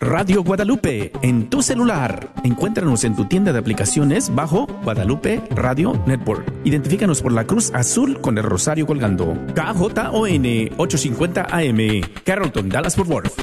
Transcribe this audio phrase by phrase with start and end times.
[0.00, 2.32] Radio Guadalupe, en tu celular.
[2.42, 6.50] Encuéntranos en tu tienda de aplicaciones bajo Guadalupe Radio Network.
[6.64, 9.36] Identifícanos por la cruz azul con el rosario colgando.
[9.54, 13.42] KJON 850 AM, Carrollton, Dallas Fort Worth.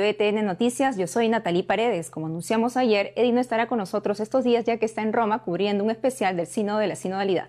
[0.00, 2.10] BTN Noticias, yo soy Natalie Paredes.
[2.10, 5.84] Como anunciamos ayer, Edino estará con nosotros estos días ya que está en Roma cubriendo
[5.84, 7.48] un especial del Sínodo de la Sinodalidad.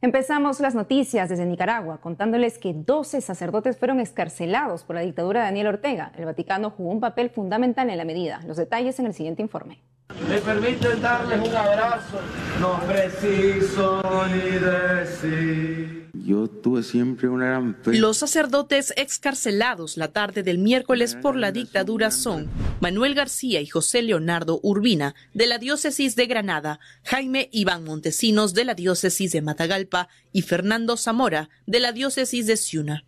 [0.00, 5.46] Empezamos las noticias desde Nicaragua contándoles que 12 sacerdotes fueron escarcelados por la dictadura de
[5.46, 6.12] Daniel Ortega.
[6.16, 8.40] El Vaticano jugó un papel fundamental en la medida.
[8.46, 9.80] Los detalles en el siguiente informe.
[10.28, 12.20] Me permiten darles un abrazo,
[12.60, 16.07] no preciso ni decir.
[16.24, 17.96] Yo tuve siempre una gran fe.
[17.96, 22.48] Los sacerdotes excarcelados la tarde del miércoles por la dictadura son
[22.80, 28.64] Manuel García y José Leonardo Urbina de la diócesis de Granada, Jaime Iván Montesinos de
[28.64, 33.04] la diócesis de Matagalpa y Fernando Zamora de la diócesis de Ciuna.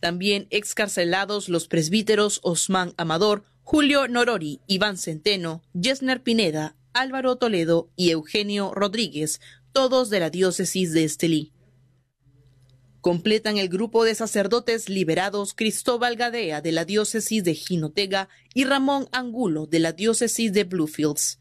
[0.00, 8.10] También excarcelados los presbíteros Osman Amador, Julio Norori, Iván Centeno, Yesner Pineda, Álvaro Toledo y
[8.10, 9.40] Eugenio Rodríguez,
[9.72, 11.52] todos de la diócesis de Estelí.
[13.02, 19.08] Completan el grupo de sacerdotes liberados Cristóbal Gadea de la diócesis de Jinotega y Ramón
[19.10, 21.40] Angulo de la diócesis de Bluefields.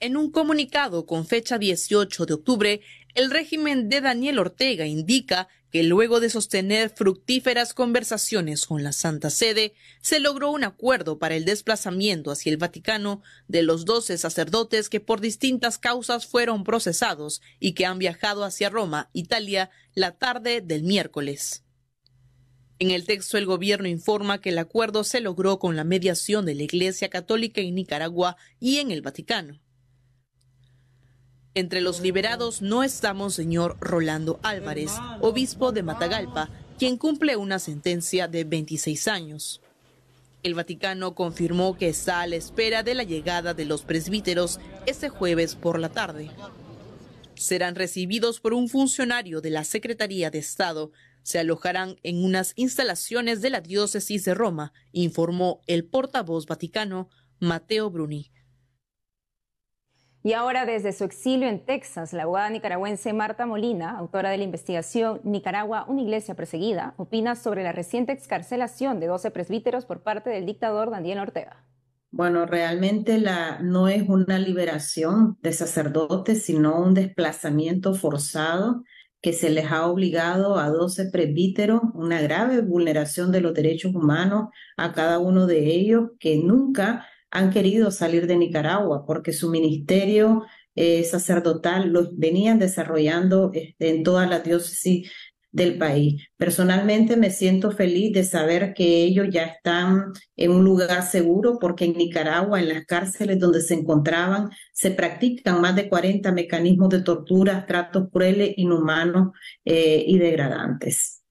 [0.00, 2.80] En un comunicado con fecha 18 de octubre,
[3.14, 9.28] el régimen de Daniel Ortega indica que luego de sostener fructíferas conversaciones con la Santa
[9.28, 14.88] Sede, se logró un acuerdo para el desplazamiento hacia el Vaticano de los doce sacerdotes
[14.88, 20.60] que por distintas causas fueron procesados y que han viajado hacia Roma, Italia, la tarde
[20.60, 21.64] del miércoles.
[22.78, 26.54] En el texto el gobierno informa que el acuerdo se logró con la mediación de
[26.54, 29.63] la Iglesia Católica en Nicaragua y en el Vaticano.
[31.56, 38.26] Entre los liberados no está Monseñor Rolando Álvarez, obispo de Matagalpa, quien cumple una sentencia
[38.26, 39.60] de 26 años.
[40.42, 45.08] El Vaticano confirmó que está a la espera de la llegada de los presbíteros este
[45.08, 46.28] jueves por la tarde.
[47.36, 50.90] Serán recibidos por un funcionario de la Secretaría de Estado.
[51.22, 57.90] Se alojarán en unas instalaciones de la diócesis de Roma, informó el portavoz vaticano Mateo
[57.90, 58.33] Bruni.
[60.26, 64.44] Y ahora desde su exilio en Texas, la abogada nicaragüense Marta Molina, autora de la
[64.44, 70.30] investigación Nicaragua, una iglesia perseguida, opina sobre la reciente excarcelación de 12 presbíteros por parte
[70.30, 71.62] del dictador Daniel Ortega.
[72.10, 78.82] Bueno, realmente la, no es una liberación de sacerdotes, sino un desplazamiento forzado
[79.20, 84.48] que se les ha obligado a 12 presbíteros, una grave vulneración de los derechos humanos
[84.78, 90.44] a cada uno de ellos que nunca han querido salir de Nicaragua porque su ministerio
[90.76, 95.10] eh, sacerdotal lo venían desarrollando este, en toda la diócesis
[95.50, 96.22] del país.
[96.36, 101.84] Personalmente me siento feliz de saber que ellos ya están en un lugar seguro porque
[101.86, 107.02] en Nicaragua, en las cárceles donde se encontraban, se practican más de 40 mecanismos de
[107.02, 109.32] tortura, tratos crueles, inhumanos
[109.64, 111.23] eh, y degradantes.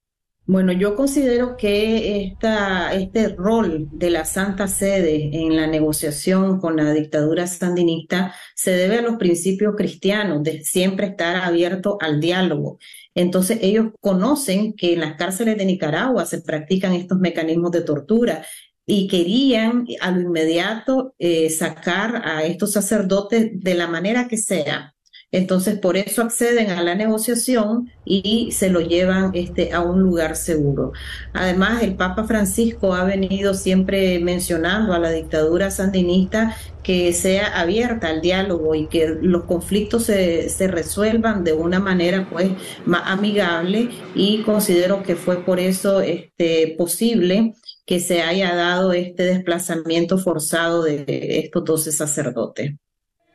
[0.46, 6.76] Bueno, yo considero que esta, este rol de la Santa Sede en la negociación con
[6.76, 12.78] la dictadura sandinista se debe a los principios cristianos de siempre estar abierto al diálogo.
[13.16, 18.46] Entonces ellos conocen que en las cárceles de Nicaragua se practican estos mecanismos de tortura
[18.86, 24.93] y querían a lo inmediato eh, sacar a estos sacerdotes de la manera que sea
[25.34, 30.36] entonces, por eso acceden a la negociación y se lo llevan este, a un lugar
[30.36, 30.94] seguro.
[31.34, 38.10] Además, el Papa Francisco ha venido siempre mencionando a la dictadura sandinista que sea abierta
[38.10, 42.52] al diálogo y que los conflictos se, resuelvan de una manera pues
[42.86, 47.56] más amigable y considero que fue por eso este, posible
[47.88, 51.06] que se haya dado este desplazamiento forzado de
[51.40, 52.74] estos doce sacerdotes.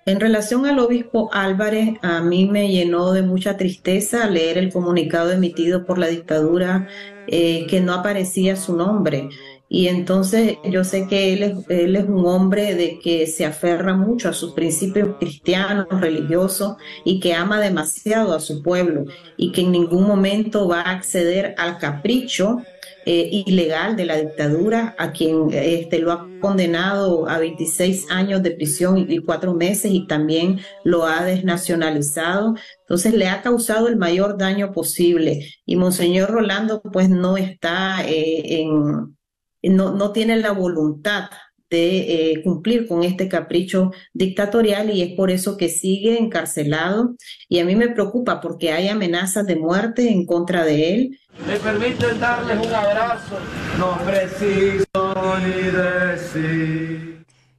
[0.08, 5.32] En relación al obispo Álvarez, a mí me llenó de mucha tristeza leer el comunicado
[5.32, 6.88] emitido por la dictadura
[7.26, 9.28] eh, que no aparecía su nombre.
[9.69, 13.93] Y entonces yo sé que él es, él es un hombre de que se aferra
[13.93, 19.05] mucho a sus principios cristianos, religiosos y que ama demasiado a su pueblo
[19.37, 22.62] y que en ningún momento va a acceder al capricho
[23.10, 28.50] eh, ilegal de la dictadura, a quien este, lo ha condenado a 26 años de
[28.50, 32.55] prisión y, cuatro meses y también lo ha desnacionalizado.
[32.81, 35.49] Entonces le ha causado el mayor daño posible.
[35.64, 39.16] Y Monseñor Rolando pues no está eh, en
[39.62, 41.31] no, no tiene la voluntad
[41.70, 47.17] de eh, cumplir con este capricho dictatorial y es por eso que sigue encarcelado
[47.49, 51.20] y a mí me preocupa porque hay amenazas de muerte en contra de él.
[51.47, 53.38] Me permiten darles un abrazo,
[53.79, 56.88] no preciso ni decir.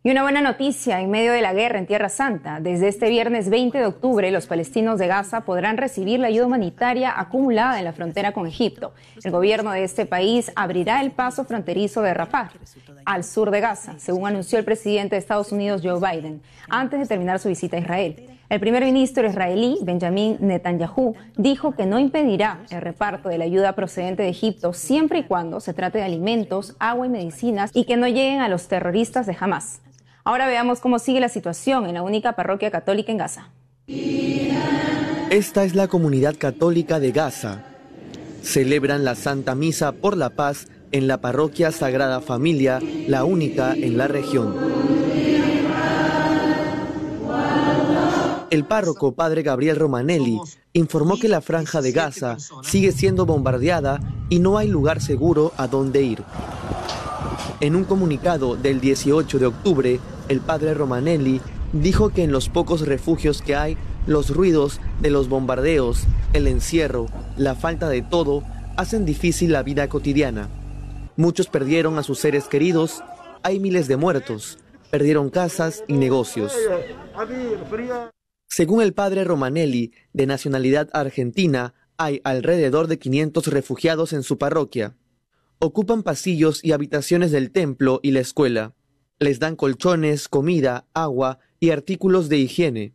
[0.02, 2.62] Y una buena noticia en medio de la guerra en Tierra Santa.
[2.62, 7.20] Desde este viernes 20 de octubre, los palestinos de Gaza podrán recibir la ayuda humanitaria
[7.20, 8.94] acumulada en la frontera con Egipto.
[9.22, 12.50] El gobierno de este país abrirá el paso fronterizo de Rafah,
[13.04, 17.06] al sur de Gaza, según anunció el presidente de Estados Unidos, Joe Biden, antes de
[17.06, 18.38] terminar su visita a Israel.
[18.48, 23.74] El primer ministro israelí, Benjamin Netanyahu, dijo que no impedirá el reparto de la ayuda
[23.74, 27.98] procedente de Egipto siempre y cuando se trate de alimentos, agua y medicinas y que
[27.98, 29.82] no lleguen a los terroristas de Hamas.
[30.30, 33.50] Ahora veamos cómo sigue la situación en la única parroquia católica en Gaza.
[33.88, 37.64] Esta es la comunidad católica de Gaza.
[38.44, 43.98] Celebran la Santa Misa por la Paz en la parroquia Sagrada Familia, la única en
[43.98, 44.56] la región.
[48.52, 50.40] El párroco padre Gabriel Romanelli
[50.74, 54.00] informó que la franja de Gaza sigue siendo bombardeada
[54.30, 56.24] y no hay lugar seguro a donde ir.
[57.62, 61.42] En un comunicado del 18 de octubre, el padre Romanelli
[61.74, 63.78] dijo que en los pocos refugios que hay,
[64.08, 68.44] los ruidos de los bombardeos, el encierro, la falta de todo,
[68.78, 70.48] hacen difícil la vida cotidiana.
[71.18, 73.04] Muchos perdieron a sus seres queridos,
[73.44, 74.58] hay miles de muertos,
[74.90, 76.56] perdieron casas y negocios.
[78.48, 84.96] Según el padre Romanelli, de nacionalidad argentina, hay alrededor de 500 refugiados en su parroquia
[85.60, 88.74] ocupan pasillos y habitaciones del templo y la escuela.
[89.20, 92.94] Les dan colchones, comida, agua y artículos de higiene.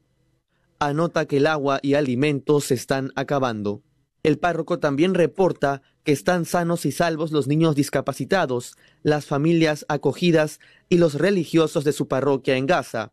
[0.79, 3.83] Anota que el agua y alimentos se están acabando.
[4.23, 10.61] El párroco también reporta que están sanos y salvos los niños discapacitados, las familias acogidas
[10.89, 13.13] y los religiosos de su parroquia en Gaza.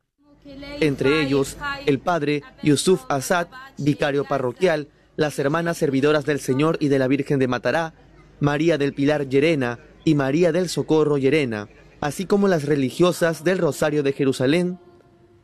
[0.79, 4.87] Entre ellos, el padre Yusuf Assad, vicario parroquial,
[5.17, 7.93] las hermanas servidoras del Señor y de la Virgen de Matará,
[8.41, 11.69] María del Pilar Llerena y María del Socorro Llerena,
[12.01, 14.79] así como las religiosas del Rosario de Jerusalén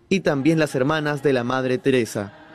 [0.10, 2.47] y también las hermanas de la Madre Teresa.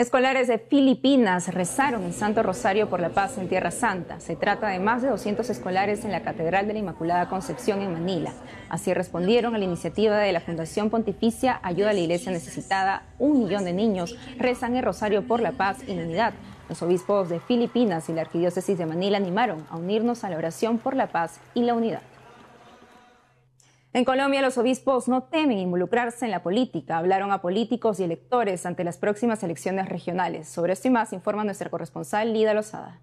[0.00, 4.18] Escolares de Filipinas rezaron en Santo Rosario por la paz en Tierra Santa.
[4.18, 7.92] Se trata de más de 200 escolares en la Catedral de la Inmaculada Concepción en
[7.92, 8.32] Manila.
[8.70, 13.02] Así respondieron a la iniciativa de la Fundación Pontificia Ayuda a la Iglesia Necesitada.
[13.18, 16.32] Un millón de niños rezan el Rosario por la paz y la unidad.
[16.70, 20.78] Los obispos de Filipinas y la Arquidiócesis de Manila animaron a unirnos a la oración
[20.78, 22.00] por la paz y la unidad.
[23.92, 26.98] En Colombia, los obispos no temen involucrarse en la política.
[26.98, 30.48] Hablaron a políticos y electores ante las próximas elecciones regionales.
[30.48, 33.00] Sobre esto y más informa nuestra corresponsal Lida Lozada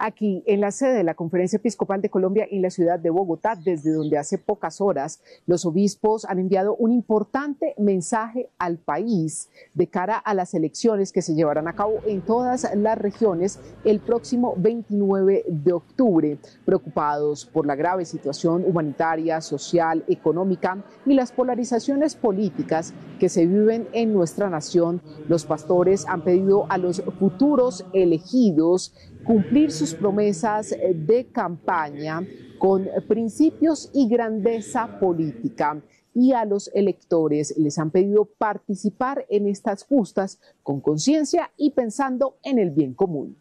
[0.00, 3.54] aquí en la sede de la Conferencia Episcopal de Colombia en la ciudad de Bogotá,
[3.54, 9.86] desde donde hace pocas horas los obispos han enviado un importante mensaje al país de
[9.86, 14.54] cara a las elecciones que se llevarán a cabo en todas las regiones el próximo
[14.56, 22.94] 29 de octubre, preocupados por la grave situación humanitaria, social, económica y las polarizaciones políticas
[23.18, 25.02] que se viven en nuestra nación.
[25.28, 32.22] Los pastores han pedido a los futuros elegidos cumplir sus promesas eh, de campaña
[32.58, 35.80] con principios y grandeza política
[36.14, 42.36] y a los electores les han pedido participar en estas justas con conciencia y pensando
[42.42, 43.36] en el bien común.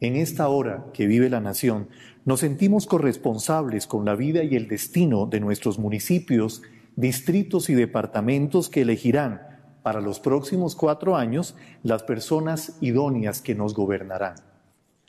[0.00, 1.88] En esta hora que vive la nación,
[2.24, 6.62] nos sentimos corresponsables con la vida y el destino de nuestros municipios,
[6.94, 9.42] distritos y departamentos que elegirán
[9.82, 14.36] para los próximos cuatro años las personas idóneas que nos gobernarán.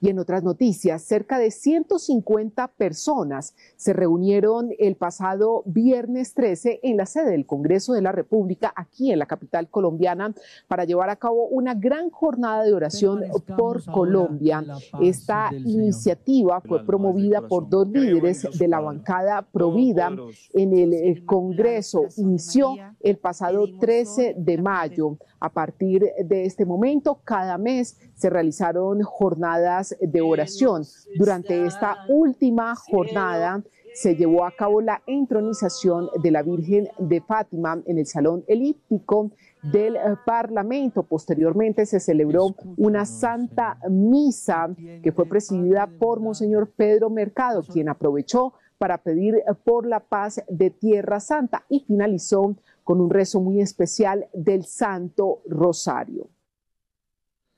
[0.02, 6.98] Y en otras noticias, cerca de 150 personas se reunieron el pasado viernes 13 en
[6.98, 10.34] la sede del Congreso de la República, aquí en la capital colombiana,
[10.68, 13.24] para llevar a cabo una gran jornada de oración
[13.58, 14.64] por Colombia.
[15.02, 20.16] Esta iniciativa fue promovida por dos líderes de la bancada Provida
[20.54, 22.06] en el Congreso.
[22.18, 29.02] Inició el pasado 13 de mayo A partir de este momento, cada mes se realizaron
[29.02, 30.84] jornadas de oración.
[31.16, 37.82] Durante esta última jornada, se llevó a cabo la entronización de la Virgen de Fátima
[37.86, 39.32] en el Salón Elíptico
[39.64, 41.04] del eh, Parlamento.
[41.04, 44.70] Posteriormente se celebró una santa misa
[45.04, 50.70] que fue presidida por Monseñor Pedro Mercado, quien aprovechó para pedir por la paz de
[50.70, 52.56] Tierra Santa y finalizó
[52.90, 56.28] con un rezo muy especial del Santo Rosario.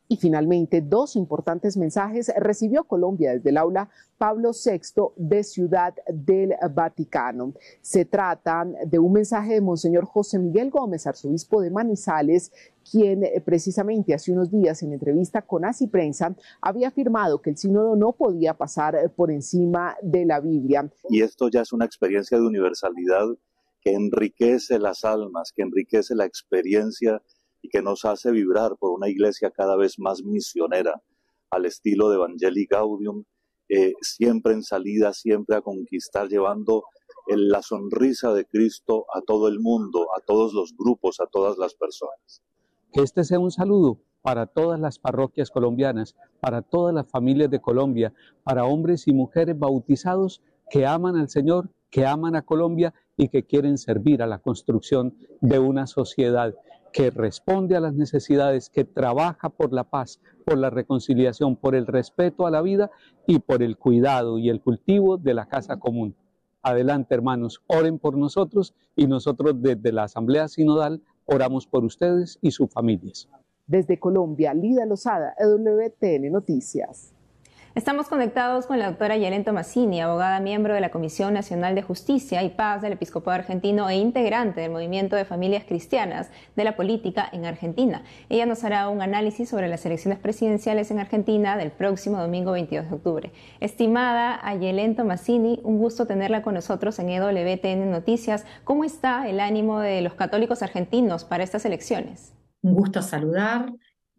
[0.10, 6.54] Y finalmente, dos importantes mensajes recibió Colombia desde el aula Pablo VI de Ciudad del
[6.74, 7.54] Vaticano.
[7.80, 12.52] Se trata de un mensaje de Monseñor José Miguel Gómez, arzobispo de Manizales,
[12.92, 17.58] quien eh, precisamente hace unos días en entrevista con Así Prensa había afirmado que el
[17.58, 20.92] sínodo no podía pasar eh, por encima de la Biblia.
[21.08, 23.28] Y esto ya es una experiencia de universalidad
[23.82, 27.22] que enriquece las almas, que enriquece la experiencia
[27.62, 31.02] y que nos hace vibrar por una iglesia cada vez más misionera,
[31.50, 33.26] al estilo de Evangelii Gaudium,
[33.68, 36.84] eh, siempre en salida, siempre a conquistar, llevando
[37.28, 41.76] la sonrisa de Cristo a todo el mundo, a todos los grupos, a todas las
[41.76, 42.42] personas.
[42.92, 47.62] Que este sea un saludo para todas las parroquias colombianas, para todas las familias de
[47.62, 53.30] Colombia, para hombres y mujeres bautizados que aman al Señor, que aman a Colombia y
[53.30, 56.56] que quieren servir a la construcción de una sociedad
[56.92, 61.86] que responde a las necesidades, que trabaja por la paz, por la reconciliación, por el
[61.86, 62.90] respeto a la vida
[63.28, 66.16] y por el cuidado y el cultivo de la casa común.
[66.64, 72.50] Adelante, hermanos, oren por nosotros y nosotros desde la Asamblea Sinodal oramos por ustedes y
[72.50, 73.30] sus familias.
[73.68, 77.14] Desde Colombia, Lida Lozada, EWTN Noticias.
[77.74, 82.44] Estamos conectados con la doctora Yelen Tomasini, abogada miembro de la Comisión Nacional de Justicia
[82.44, 87.30] y Paz del Episcopado Argentino e integrante del Movimiento de Familias Cristianas de la Política
[87.32, 88.04] en Argentina.
[88.28, 92.90] Ella nos hará un análisis sobre las elecciones presidenciales en Argentina del próximo domingo 22
[92.90, 93.32] de octubre.
[93.62, 98.46] Estimada Ayelen Tomasini, un gusto tenerla con nosotros en EWTN Noticias.
[98.66, 102.34] ¿Cómo está el ánimo de los católicos argentinos para estas elecciones?
[102.64, 103.72] Un gusto saludar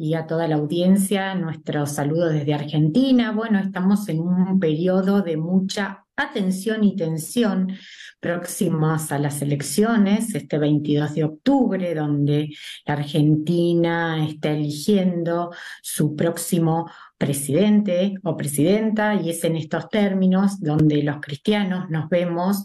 [0.02, 3.30] y a toda la audiencia, nuestro saludo desde Argentina.
[3.30, 7.72] Bueno, estamos en un periodo de mucha atención y tensión
[8.18, 12.48] próximas a las elecciones, este 22 de octubre, donde
[12.84, 21.00] la Argentina está eligiendo su próximo presidente o presidenta, y es en estos términos donde
[21.04, 22.64] los cristianos nos vemos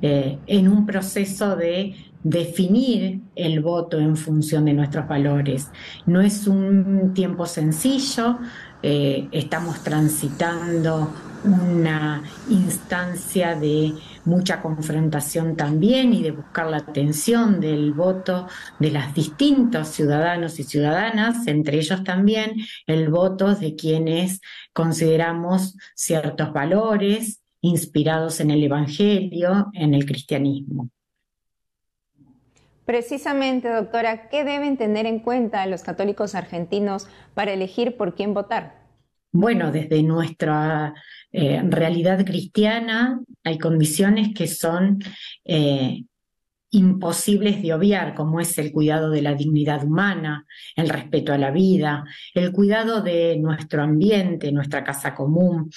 [0.00, 5.70] eh, en un proceso de definir el voto en función de nuestros valores.
[6.06, 8.38] No es un tiempo sencillo,
[8.82, 11.12] eh, estamos transitando
[11.44, 18.46] una instancia de mucha confrontación también y de buscar la atención del voto
[18.78, 22.54] de los distintos ciudadanos y ciudadanas, entre ellos también
[22.86, 24.40] el voto de quienes
[24.72, 30.90] consideramos ciertos valores inspirados en el Evangelio, en el cristianismo.
[32.92, 38.82] Precisamente, doctora, ¿qué deben tener en cuenta los católicos argentinos para elegir por quién votar?
[39.32, 40.92] Bueno, desde nuestra
[41.32, 44.98] eh, realidad cristiana hay condiciones que son
[45.46, 46.04] eh,
[46.70, 50.44] imposibles de obviar, como es el cuidado de la dignidad humana,
[50.76, 55.70] el respeto a la vida, el cuidado de nuestro ambiente, nuestra casa común,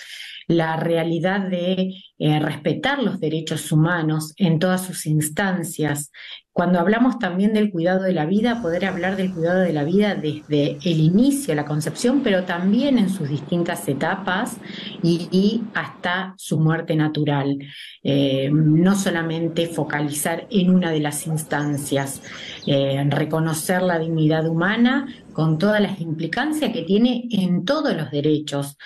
[0.48, 6.12] la realidad de eh, respetar los derechos humanos en todas sus instancias.
[6.56, 10.16] Cuando hablamos también del cuidado de la vida, poder hablar del cuidado de la vida
[10.16, 14.56] desde el inicio, la concepción, pero también en sus distintas etapas
[15.04, 17.60] y, hasta su muerte natural.
[18.04, 22.22] Eh, no solamente focalizar en una de las instancias,
[22.66, 28.78] eh, reconocer la dignidad humana con todas las implicancias que tiene en todos los derechos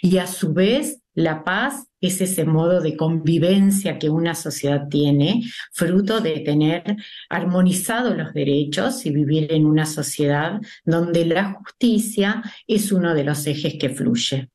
[0.00, 5.42] y a su vez la paz es ese modo de convivencia que una sociedad tiene,
[5.72, 6.96] fruto de tener
[7.28, 13.46] armonizados los derechos y vivir en una sociedad donde la justicia es uno de los
[13.46, 14.48] ejes que fluye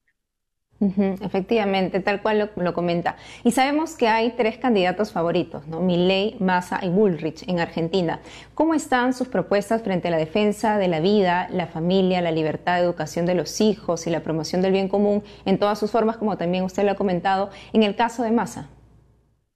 [1.21, 3.15] efectivamente, tal cual lo, comenta.
[3.43, 5.79] Y sabemos que hay tres candidatos favoritos, ¿no?
[5.79, 8.19] Milley, Massa y Bullrich en Argentina.
[8.53, 12.75] ¿Cómo están sus propuestas frente a la defensa de la vida, la familia, la libertad
[12.77, 16.17] de educación de los hijos y la promoción del bien común en todas sus formas,
[16.17, 18.69] como también usted lo ha comentado, en el caso de Massa?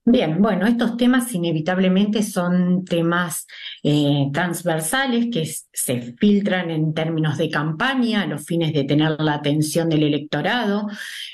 [0.09, 3.45] Bien, bueno, estos temas inevitablemente son temas
[3.83, 9.33] eh, transversales que se filtran en términos de campaña a los fines de tener la
[9.33, 10.87] atención del electorado.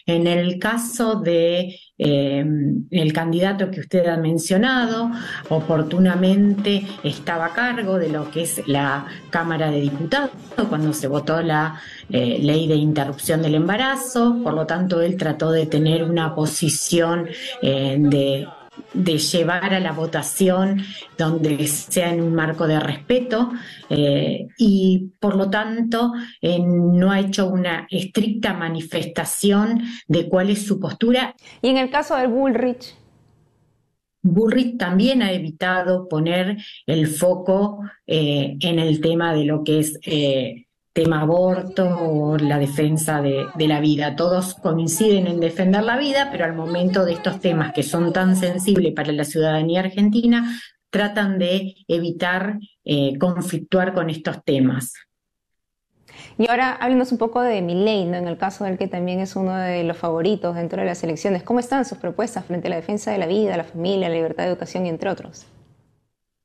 [0.08, 2.46] En el caso de eh,
[2.90, 5.12] el candidato que usted ha mencionado
[5.50, 10.32] oportunamente estaba a cargo de lo que es la Cámara de Diputados
[10.68, 15.52] cuando se votó la eh, ley de interrupción del embarazo, por lo tanto él trató
[15.52, 17.28] de tener una posición
[17.62, 18.48] de
[18.94, 20.84] de llevar a la votación
[21.18, 23.52] donde sea en un marco de respeto
[23.90, 30.66] eh, y por lo tanto eh, no ha hecho una estricta manifestación de cuál es
[30.66, 31.36] su postura.
[31.62, 32.96] Y en el caso del Bullrich.
[34.22, 40.00] Bullrich también ha evitado poner el foco eh, en el tema de lo que es
[40.94, 44.16] tema aborto o la defensa de, la vida.
[44.16, 48.36] Todos coinciden en defender la vida, pero al momento de estos temas que son tan
[48.36, 50.60] sensibles para la ciudadanía argentina,
[50.92, 54.94] tratan de evitar eh, conflictuar con estos temas.
[56.38, 58.18] Y ahora háblenos un poco de Milei, ¿no?
[58.18, 61.42] en el caso del que también es uno de los favoritos dentro de las elecciones.
[61.42, 64.44] ¿Cómo están sus propuestas frente a la defensa de la vida, la familia, la libertad
[64.44, 65.48] de educación y entre otros?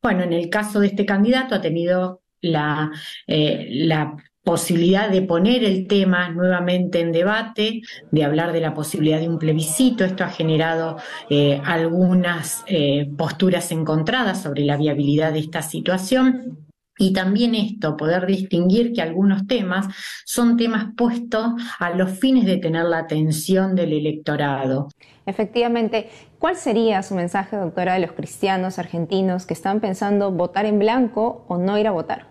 [0.02, 2.90] Bueno, en el caso de este candidato ha tenido la,
[3.26, 4.16] eh, la
[4.48, 9.38] posibilidad de poner el tema nuevamente en debate, de hablar de la posibilidad de un
[9.38, 10.06] plebiscito.
[10.06, 10.96] Esto ha generado
[11.28, 16.66] eh, algunas eh, posturas encontradas sobre la viabilidad de esta situación.
[16.96, 19.86] Y también esto, poder distinguir que algunos temas
[20.24, 24.88] son temas puestos a los fines de tener la atención del electorado.
[25.26, 30.78] Efectivamente, ¿cuál sería su mensaje, doctora, de los cristianos argentinos que están pensando votar en
[30.78, 32.27] blanco o no ir a votar?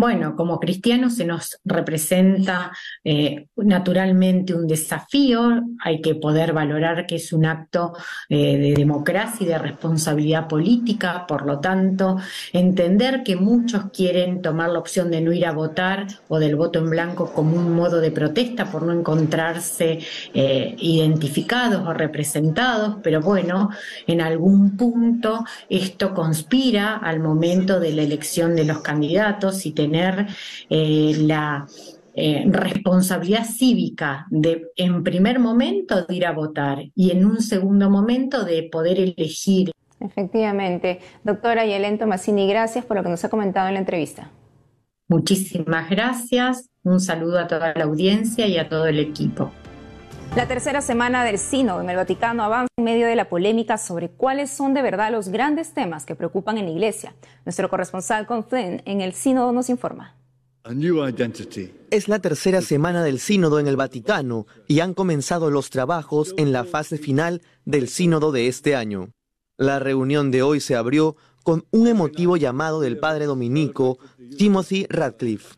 [0.00, 2.72] Bueno, como cristianos se nos representa
[3.04, 7.92] eh, naturalmente un desafío, hay que poder valorar que es un acto
[8.30, 12.16] eh, de democracia y de responsabilidad política, por lo tanto,
[12.54, 16.78] entender que muchos quieren tomar la opción de no ir a votar o del voto
[16.78, 19.98] en blanco como un modo de protesta por no encontrarse
[20.32, 23.68] eh, identificados o representados, pero bueno,
[24.06, 30.26] en algún punto esto conspira al momento de la elección de los candidatos y tener
[30.68, 31.66] eh, la
[32.14, 37.90] eh, responsabilidad cívica de, en primer momento, de ir a votar y en un segundo
[37.90, 39.72] momento de poder elegir.
[40.00, 41.00] Efectivamente.
[41.24, 44.30] Doctora Yelén Tomasini, gracias por lo que nos ha comentado en la entrevista.
[45.08, 46.70] Muchísimas gracias.
[46.84, 49.50] Un saludo a toda la audiencia y a todo el equipo.
[50.36, 54.10] La tercera semana del Sínodo en el Vaticano avanza en medio de la polémica sobre
[54.10, 57.16] cuáles son de verdad los grandes temas que preocupan en la Iglesia.
[57.44, 60.14] Nuestro corresponsal con Flynn en el Sínodo nos informa.
[61.90, 66.52] Es la tercera semana del Sínodo en el Vaticano y han comenzado los trabajos en
[66.52, 69.08] la fase final del Sínodo de este año.
[69.56, 73.98] La reunión de hoy se abrió con un emotivo llamado del padre dominico
[74.38, 75.56] Timothy Radcliffe.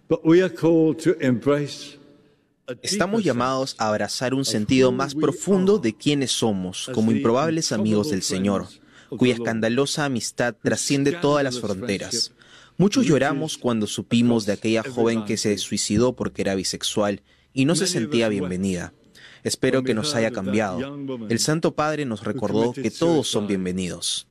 [2.83, 8.23] Estamos llamados a abrazar un sentido más profundo de quiénes somos, como improbables amigos del
[8.23, 8.69] Señor,
[9.11, 12.33] cuya escandalosa amistad trasciende todas las fronteras.
[12.79, 17.23] Muchos lloramos cuando supimos de aquella joven que se suicidó porque era bisexual
[17.53, 18.95] y no se sentía bienvenida.
[19.43, 20.99] Espero que nos haya cambiado.
[21.29, 24.29] El Santo Padre nos recordó que todos son bienvenidos.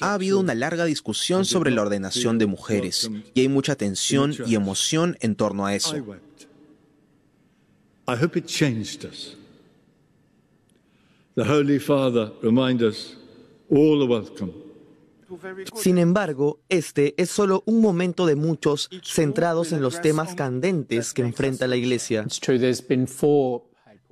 [0.00, 4.54] Ha habido una larga discusión sobre la ordenación de mujeres y hay mucha tensión y
[4.54, 5.96] emoción en torno a eso.
[8.10, 9.36] I hope it changed us.
[11.36, 13.14] The Holy Father remind us
[13.70, 14.52] all are welcome.
[15.76, 21.22] Sin embargo, este es solo un momento de muchos centrados en los temas candentes que
[21.22, 22.26] enfrenta la Iglesia.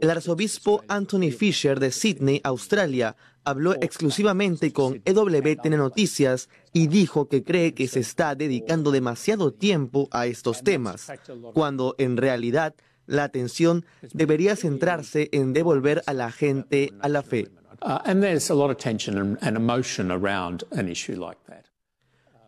[0.00, 7.42] El arzobispo Anthony Fisher de Sydney, Australia, habló exclusivamente con EWTN Noticias y dijo que
[7.42, 11.10] cree que se está dedicando demasiado tiempo a estos temas,
[11.52, 12.76] cuando en realidad
[13.08, 17.48] la atención debería centrarse en devolver a la gente a la fe.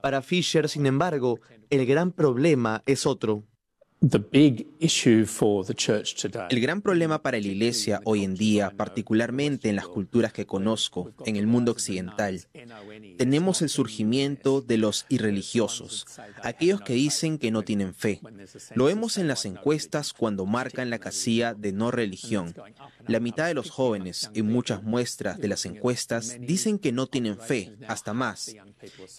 [0.03, 3.45] Para Fisher, sin embargo, el gran problema es otro.
[4.03, 4.67] El
[6.61, 11.37] gran problema para la Iglesia hoy en día, particularmente en las culturas que conozco, en
[11.37, 12.41] el mundo occidental,
[13.19, 16.07] tenemos el surgimiento de los irreligiosos,
[16.43, 18.23] aquellos que dicen que no tienen fe.
[18.75, 22.55] Lo vemos en las encuestas cuando marcan la casilla de no religión.
[23.07, 27.39] La mitad de los jóvenes, en muchas muestras de las encuestas, dicen que no tienen
[27.39, 28.57] fe, hasta más.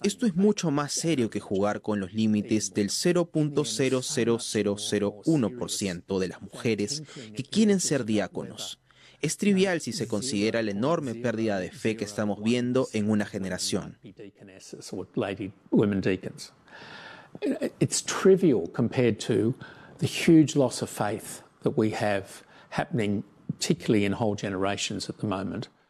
[0.01, 6.41] Esto es mucho más serio que jugar con los límites del 0.000 0,01% de las
[6.41, 7.03] mujeres
[7.35, 8.79] que quieren ser diáconos.
[9.21, 13.25] Es trivial si se considera la enorme pérdida de fe que estamos viendo en una
[13.25, 13.97] generación.
[17.79, 19.55] It's trivial compared to
[19.99, 23.23] the huge loss of faith that we have happening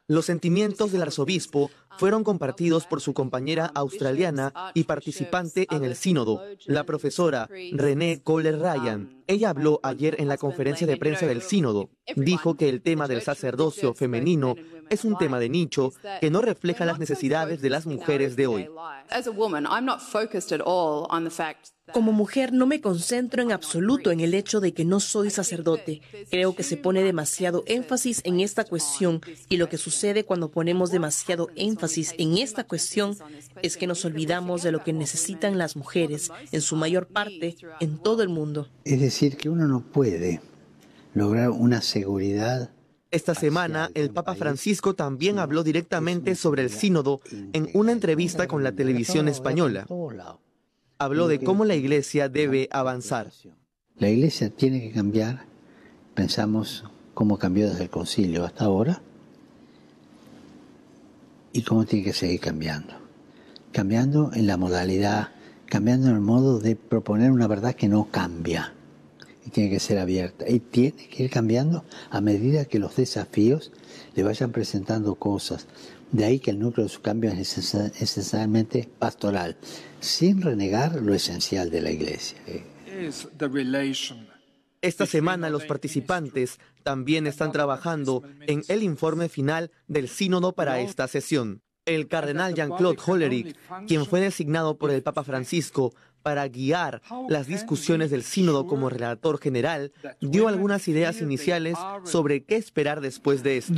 [0.08, 6.42] Los sentimientos del arzobispo fueron compartidos por su compañera australiana y participante en el sínodo,
[6.66, 9.22] la profesora René Kohler Ryan.
[9.28, 11.90] Ella habló ayer en la conferencia de prensa del sínodo.
[12.16, 14.56] Dijo que el tema del sacerdocio femenino
[14.90, 18.68] es un tema de nicho que no refleja las necesidades de las mujeres de hoy.
[21.94, 26.02] Como mujer no me concentro en absoluto en el hecho de que no soy sacerdote.
[26.30, 30.92] Creo que se pone demasiado énfasis en esta cuestión y lo que sucede cuando ponemos
[30.92, 31.81] demasiado énfasis
[32.18, 33.18] en esta cuestión
[33.62, 37.98] es que nos olvidamos de lo que necesitan las mujeres, en su mayor parte, en
[37.98, 38.68] todo el mundo.
[38.84, 40.42] Es decir, que uno no puede
[41.14, 42.72] lograr una seguridad
[43.12, 47.20] esta semana, el Papa Francisco también habló directamente sobre el sínodo
[47.52, 49.86] en una entrevista con la televisión española.
[50.98, 53.30] habló de cómo la iglesia debe avanzar.
[53.98, 55.46] La iglesia tiene que cambiar,
[56.16, 59.02] pensamos cómo cambió desde el concilio hasta ahora
[61.54, 62.94] y cómo tiene que seguir cambiando.
[63.72, 65.30] Cambiando en la modalidad,
[65.66, 68.74] cambiando en el modo de proponer una verdad que no cambia
[69.46, 70.48] y tiene que ser abierta.
[70.48, 73.72] Y tiene que ir cambiando a medida que los desafíos
[74.16, 75.68] le vayan presentando cosas.
[76.12, 79.56] De ahí que el núcleo de su cambio es esencialmente pastoral,
[80.02, 82.38] sin renegar lo esencial de la Iglesia.
[84.82, 91.08] Esta semana los participantes también están trabajando en el informe final del sínodo para esta
[91.08, 91.62] sesión.
[91.86, 93.56] El cardenal Jean-Claude Hollerich,
[93.88, 99.40] quien fue designado por el Papa Francisco para guiar las discusiones del sínodo como relator
[99.40, 103.74] general, dio algunas ideas iniciales sobre qué esperar después de esto.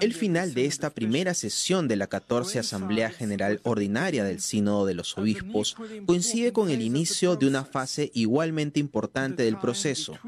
[0.00, 4.94] El final de esta primera sesión de la 14 Asamblea General Ordinaria del Sínodo de
[4.94, 10.18] los Obispos coincide con el inicio de una fase igualmente importante del proceso,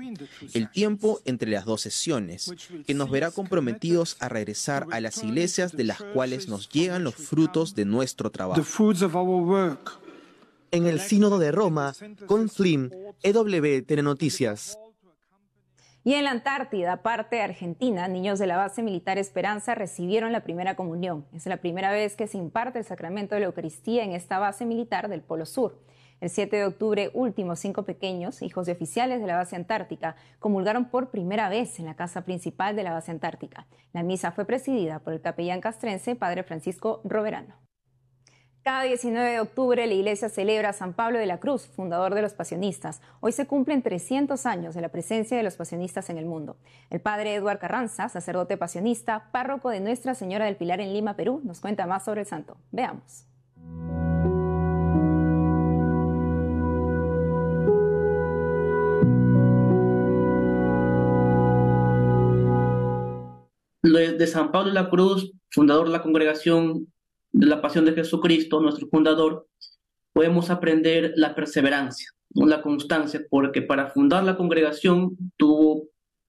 [0.54, 2.52] el tiempo entre las dos sesiones,
[2.86, 7.14] que nos verá comprometidos a regresar a las iglesias de las cuales nos llegan los
[7.14, 8.60] frutos de nuestro trabajo.
[10.70, 11.92] En el Sínodo de Roma,
[12.26, 12.90] con Flynn,
[13.22, 14.78] EW Telenoticias.
[16.04, 20.42] Y en la Antártida, parte de Argentina, niños de la base militar Esperanza recibieron la
[20.42, 21.26] primera comunión.
[21.32, 24.66] Es la primera vez que se imparte el sacramento de la Eucaristía en esta base
[24.66, 25.78] militar del Polo Sur.
[26.20, 30.88] El 7 de octubre, últimos cinco pequeños, hijos de oficiales de la base antártica, comulgaron
[30.88, 33.66] por primera vez en la casa principal de la base antártica.
[33.92, 37.56] La misa fue presidida por el capellán castrense, Padre Francisco Roverano.
[38.62, 42.22] Cada 19 de octubre la iglesia celebra a San Pablo de la Cruz, fundador de
[42.22, 43.00] los pasionistas.
[43.18, 46.56] Hoy se cumplen 300 años de la presencia de los pasionistas en el mundo.
[46.88, 51.40] El padre Eduard Carranza, sacerdote pasionista, párroco de Nuestra Señora del Pilar en Lima, Perú,
[51.42, 52.56] nos cuenta más sobre el santo.
[52.70, 53.26] Veamos.
[63.82, 66.91] de San Pablo de la Cruz, fundador de la congregación
[67.32, 69.48] de la pasión de Jesucristo, nuestro fundador,
[70.12, 75.88] podemos aprender la perseverancia, la constancia, porque para fundar la congregación tuvo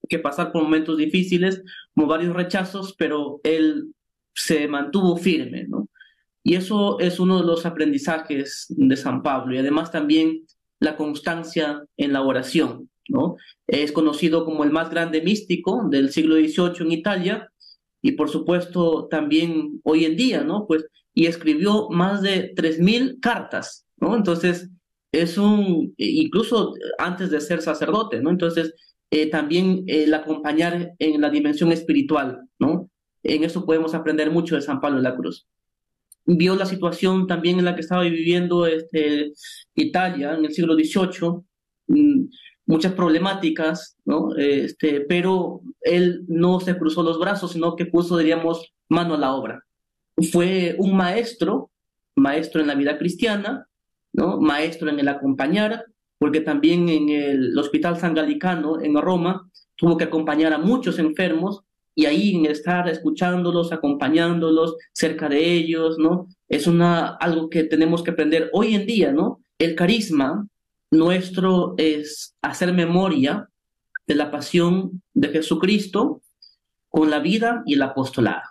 [0.09, 1.61] que pasar por momentos difíciles,
[1.93, 3.93] como varios rechazos, pero él
[4.35, 5.89] se mantuvo firme, ¿no?
[6.43, 10.45] Y eso es uno de los aprendizajes de San Pablo y además también
[10.79, 13.37] la constancia en la oración, ¿no?
[13.65, 17.52] Es conocido como el más grande místico del siglo XVIII en Italia
[18.03, 20.67] y por supuesto también hoy en día, ¿no?
[20.67, 20.85] Pues,
[21.15, 24.15] y escribió más de 3.000 cartas, ¿no?
[24.15, 24.69] Entonces,
[25.13, 28.29] es un, incluso antes de ser sacerdote, ¿no?
[28.29, 28.75] Entonces,
[29.09, 32.89] eh, también el acompañar en la dimensión espiritual, ¿no?
[33.23, 35.47] En eso podemos aprender mucho de San Pablo de la Cruz.
[36.25, 39.31] Vio la situación también en la que estaba viviendo este,
[39.75, 42.27] Italia en el siglo XVIII,
[42.65, 44.35] muchas problemáticas, ¿no?
[44.35, 49.33] Este, pero él no se cruzó los brazos, sino que puso, diríamos, mano a la
[49.33, 49.63] obra.
[50.31, 51.71] Fue un maestro,
[52.15, 53.67] maestro en la vida cristiana,
[54.13, 54.39] ¿no?
[54.39, 55.85] Maestro en el acompañar,
[56.17, 61.63] porque también en el Hospital San Galicano, en Roma, tuvo que acompañar a muchos enfermos
[61.95, 66.27] y ahí en estar escuchándolos, acompañándolos, cerca de ellos, ¿no?
[66.47, 69.41] Es una, algo que tenemos que aprender hoy en día, ¿no?
[69.59, 70.47] El carisma
[70.93, 73.49] nuestro es hacer memoria
[74.07, 76.21] de la pasión de Jesucristo
[76.89, 78.43] con la vida y el apostolado,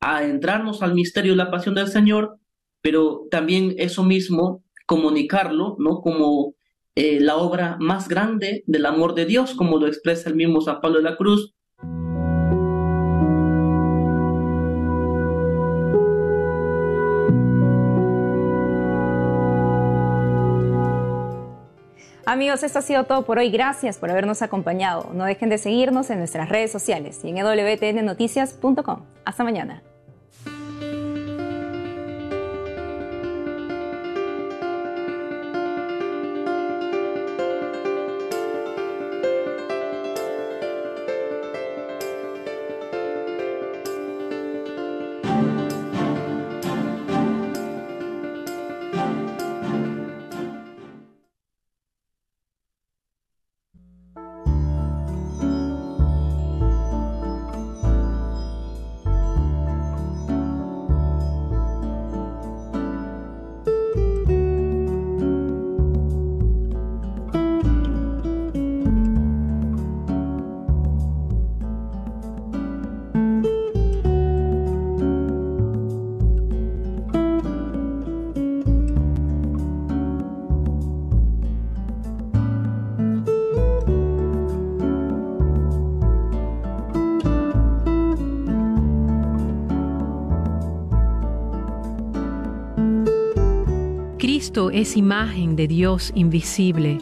[0.00, 2.38] a entrarnos al misterio de la pasión del Señor,
[2.80, 6.00] pero también eso mismo comunicarlo, ¿no?
[6.00, 6.54] Como
[6.94, 10.80] eh, la obra más grande del amor de Dios, como lo expresa el mismo San
[10.80, 11.54] Pablo de la Cruz,
[22.30, 23.50] Amigos, esto ha sido todo por hoy.
[23.50, 25.10] Gracias por habernos acompañado.
[25.12, 29.02] No dejen de seguirnos en nuestras redes sociales y en wtnnoticias.com.
[29.24, 29.82] Hasta mañana.
[94.50, 96.98] Cristo es imagen de Dios invisible,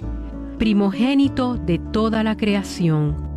[0.58, 3.27] primogénito de toda la creación.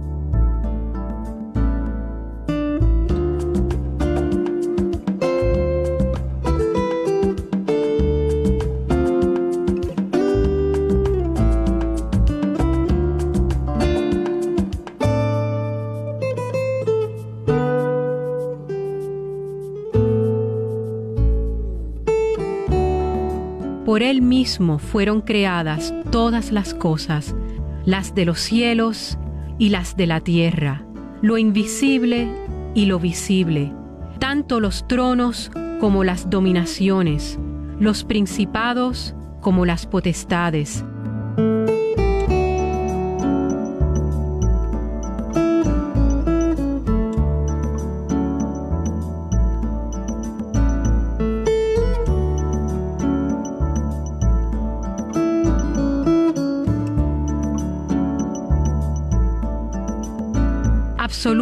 [24.01, 27.35] Por Él mismo fueron creadas todas las cosas,
[27.85, 29.19] las de los cielos
[29.59, 30.83] y las de la tierra,
[31.21, 32.27] lo invisible
[32.73, 33.71] y lo visible,
[34.17, 37.37] tanto los tronos como las dominaciones,
[37.79, 40.83] los principados como las potestades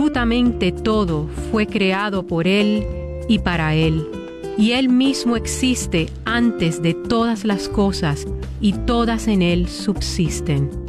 [0.09, 2.83] Absolutamente todo fue creado por Él
[3.27, 4.07] y para Él.
[4.57, 8.25] Y Él mismo existe antes de todas las cosas
[8.59, 10.88] y todas en Él subsisten.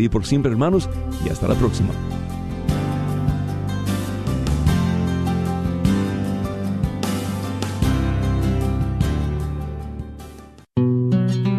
[0.00, 0.88] día por siempre, hermanos,
[1.24, 1.90] y hasta la próxima.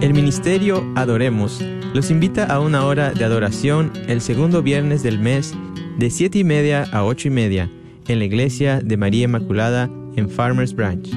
[0.01, 1.61] El Ministerio Adoremos
[1.93, 5.55] los invita a una hora de adoración el segundo viernes del mes
[5.97, 7.71] de 7 y media a 8 y media
[8.07, 11.07] en la iglesia de María Inmaculada en Farmers Branch.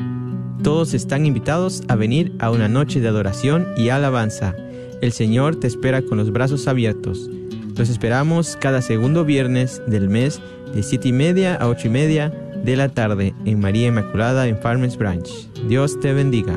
[0.63, 4.55] Todos están invitados a venir a una noche de adoración y alabanza.
[5.01, 7.29] El Señor te espera con los brazos abiertos.
[7.77, 10.41] Los esperamos cada segundo viernes del mes
[10.75, 12.33] de 7 y media a 8 y media
[12.65, 15.29] de la tarde en María Inmaculada en Farmers Branch.
[15.69, 16.57] Dios te bendiga.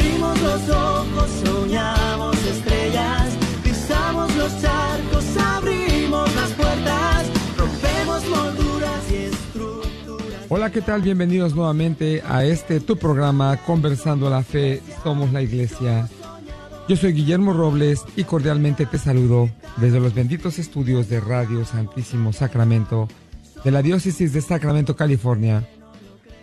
[0.01, 10.45] Abrimos los ojos, soñamos estrellas, pisamos los charcos, abrimos las puertas, rompemos molduras y estructuras.
[10.49, 11.03] Hola, ¿qué tal?
[11.03, 16.09] Bienvenidos nuevamente a este tu programa Conversando la Fe, Somos la Iglesia.
[16.89, 22.33] Yo soy Guillermo Robles y cordialmente te saludo desde los benditos estudios de Radio Santísimo
[22.33, 23.07] Sacramento
[23.63, 25.69] de la Diócesis de Sacramento, California.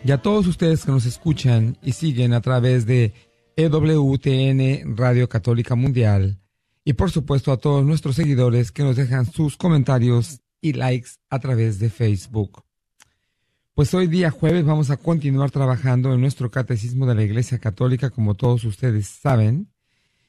[0.05, 3.13] Y a todos ustedes que nos escuchan y siguen a través de
[3.59, 6.39] EWTN Radio Católica Mundial.
[6.85, 11.41] Y por supuesto a todos nuestros seguidores que nos dejan sus comentarios y likes a
[11.41, 12.63] través de Facebook.
[13.75, 18.11] Pues hoy día jueves vamos a continuar trabajando en nuestro catecismo de la Iglesia Católica,
[18.11, 19.73] como todos ustedes saben.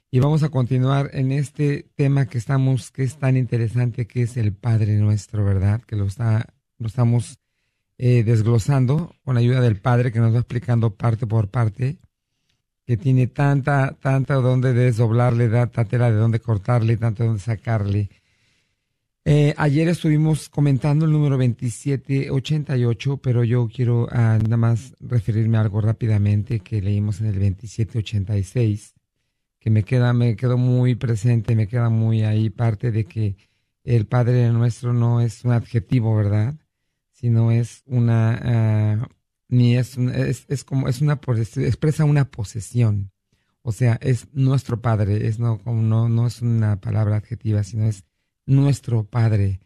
[0.09, 4.37] Y vamos a continuar en este tema que estamos, que es tan interesante, que es
[4.37, 5.83] el Padre Nuestro, ¿verdad?
[5.83, 7.37] Que lo está, lo estamos
[7.99, 11.99] eh, desglosando con la ayuda del Padre que nos va explicando parte por parte,
[12.89, 18.09] que tiene tanta, tanta donde desdoblarle, tanta tela de donde cortarle, tanto de donde sacarle.
[19.23, 25.61] Eh, ayer estuvimos comentando el número 2788, pero yo quiero ah, nada más referirme a
[25.61, 28.95] algo rápidamente que leímos en el 2786
[29.59, 33.35] que me queda, me quedó muy presente, me queda muy ahí parte de que
[33.83, 36.55] el Padre nuestro no es un adjetivo, ¿verdad?
[37.11, 39.07] Sino es una, ah,
[39.49, 43.11] ni es, es, es, como, es una, expresa una posesión.
[43.61, 48.05] O sea, es nuestro Padre, es no, no, no es una palabra adjetiva, sino es
[48.45, 49.59] nuestro Padre,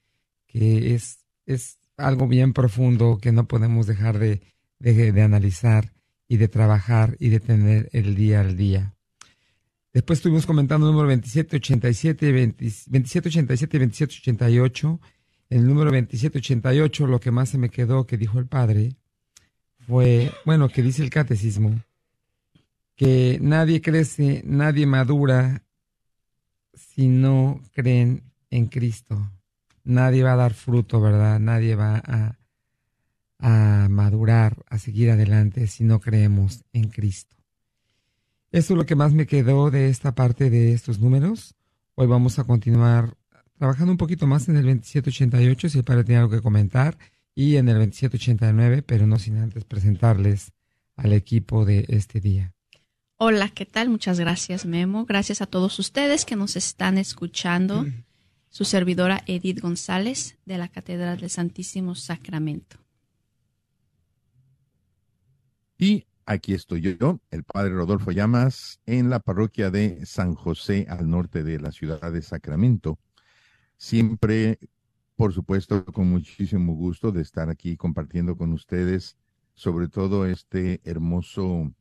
[0.47, 4.41] que es, es algo bien profundo que no podemos dejar de,
[4.79, 5.93] de, de analizar
[6.27, 8.95] y de trabajar y de tener el día al día.
[9.93, 15.01] Después estuvimos comentando el número 2787, 2787 y 2788.
[15.49, 18.95] En el número 2788 lo que más se me quedó que dijo el padre
[19.87, 21.81] fue, bueno, que dice el catecismo,
[22.95, 25.63] que nadie crece, nadie madura
[26.73, 29.31] si no creen en Cristo.
[29.83, 31.39] Nadie va a dar fruto, ¿verdad?
[31.39, 32.37] Nadie va a,
[33.89, 37.35] madurar, a seguir adelante si no creemos en Cristo.
[38.51, 41.55] Eso es lo que más me quedó de esta parte de estos números.
[41.95, 43.17] Hoy vamos a continuar
[43.57, 46.97] trabajando un poquito más en el 2788, si el padre tiene algo que comentar,
[47.35, 50.51] y en el 2789, pero no sin antes presentarles
[50.95, 52.53] al equipo de este día.
[53.17, 53.89] Hola, ¿qué tal?
[53.89, 55.05] Muchas gracias, Memo.
[55.05, 57.85] Gracias a todos ustedes que nos están escuchando.
[58.49, 62.77] Su servidora Edith González de la Catedral del Santísimo Sacramento.
[65.77, 71.09] Y Aquí estoy yo, el padre Rodolfo Llamas, en la parroquia de San José, al
[71.09, 72.97] norte de la ciudad de Sacramento.
[73.75, 74.57] Siempre,
[75.23, 79.15] por supuesto, con muchísimo gusto de estar aquí compartiendo con ustedes,
[79.53, 81.73] sobre todo este hermoso,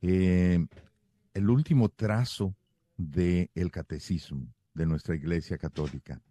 [0.00, 0.66] eh,
[1.34, 2.56] el último trazo
[2.96, 6.22] del el catecismo de nuestra Iglesia Católica.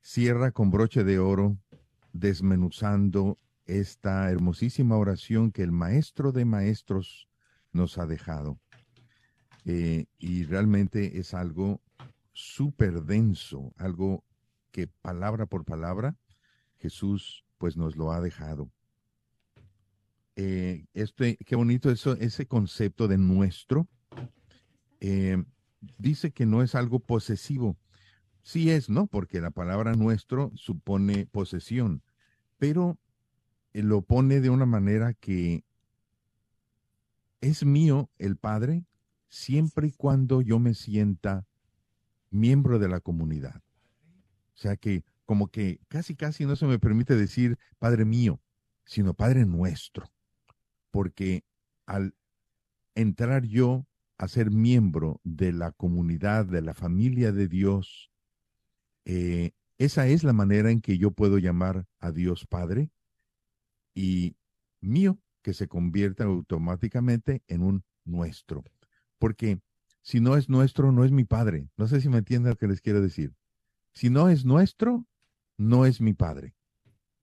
[0.00, 1.58] Cierra con broche de oro,
[2.14, 7.28] desmenuzando esta hermosísima oración que el Maestro de Maestros
[7.72, 8.58] nos ha dejado.
[9.66, 11.82] Eh, y realmente es algo
[12.32, 14.24] súper denso, algo
[14.76, 16.16] que palabra por palabra
[16.76, 18.70] Jesús pues nos lo ha dejado.
[20.36, 23.88] Eh, este, qué bonito eso, ese concepto de nuestro.
[25.00, 25.42] Eh,
[25.96, 27.78] dice que no es algo posesivo.
[28.42, 29.06] Sí es, ¿no?
[29.06, 32.02] Porque la palabra nuestro supone posesión,
[32.58, 32.98] pero
[33.72, 35.64] eh, lo pone de una manera que
[37.40, 38.84] es mío el Padre
[39.30, 41.46] siempre y cuando yo me sienta
[42.30, 43.62] miembro de la comunidad.
[44.56, 48.40] O sea que como que casi casi no se me permite decir Padre mío,
[48.84, 50.10] sino Padre nuestro.
[50.90, 51.44] Porque
[51.84, 52.14] al
[52.94, 53.86] entrar yo
[54.18, 58.10] a ser miembro de la comunidad, de la familia de Dios,
[59.04, 62.90] eh, esa es la manera en que yo puedo llamar a Dios Padre
[63.94, 64.36] y
[64.80, 68.64] mío que se convierta automáticamente en un nuestro.
[69.18, 69.60] Porque
[70.02, 71.68] si no es nuestro, no es mi padre.
[71.76, 73.34] No sé si me entienden lo que les quiero decir.
[73.96, 75.06] Si no es nuestro,
[75.56, 76.54] no es mi padre.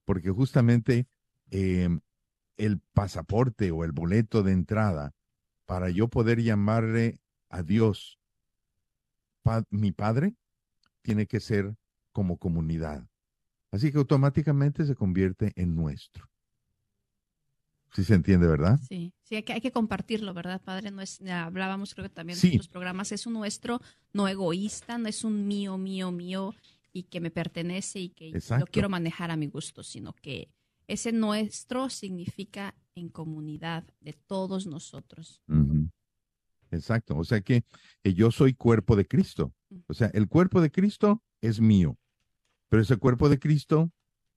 [0.06, 1.08] Porque justamente
[1.52, 2.02] em,
[2.58, 5.14] el pasaporte o el boleto de entrada
[5.66, 8.20] para yo poder llamarle a Dios
[9.70, 10.36] mi Padre,
[11.02, 11.76] tiene que ser
[12.12, 13.06] como comunidad.
[13.72, 16.30] Así que automáticamente se convierte en nuestro.
[17.94, 18.80] Sí se entiende, ¿verdad?
[18.88, 20.90] Sí, sí, hay que, hay que compartirlo, ¿verdad, padre?
[20.90, 23.82] No es, hablábamos creo que también en los programas, es un nuestro
[24.14, 26.56] no egoísta, no es un mío, mío, mío
[26.92, 30.50] y que me pertenece y que lo quiero manejar a mi gusto, sino que
[30.88, 35.42] ese nuestro significa en comunidad de todos nosotros.
[36.72, 37.64] Exacto, o sea que
[38.04, 39.54] yo soy cuerpo de Cristo.
[39.88, 41.98] O sea, el cuerpo de Cristo es mío,
[42.70, 43.92] pero ese cuerpo de Cristo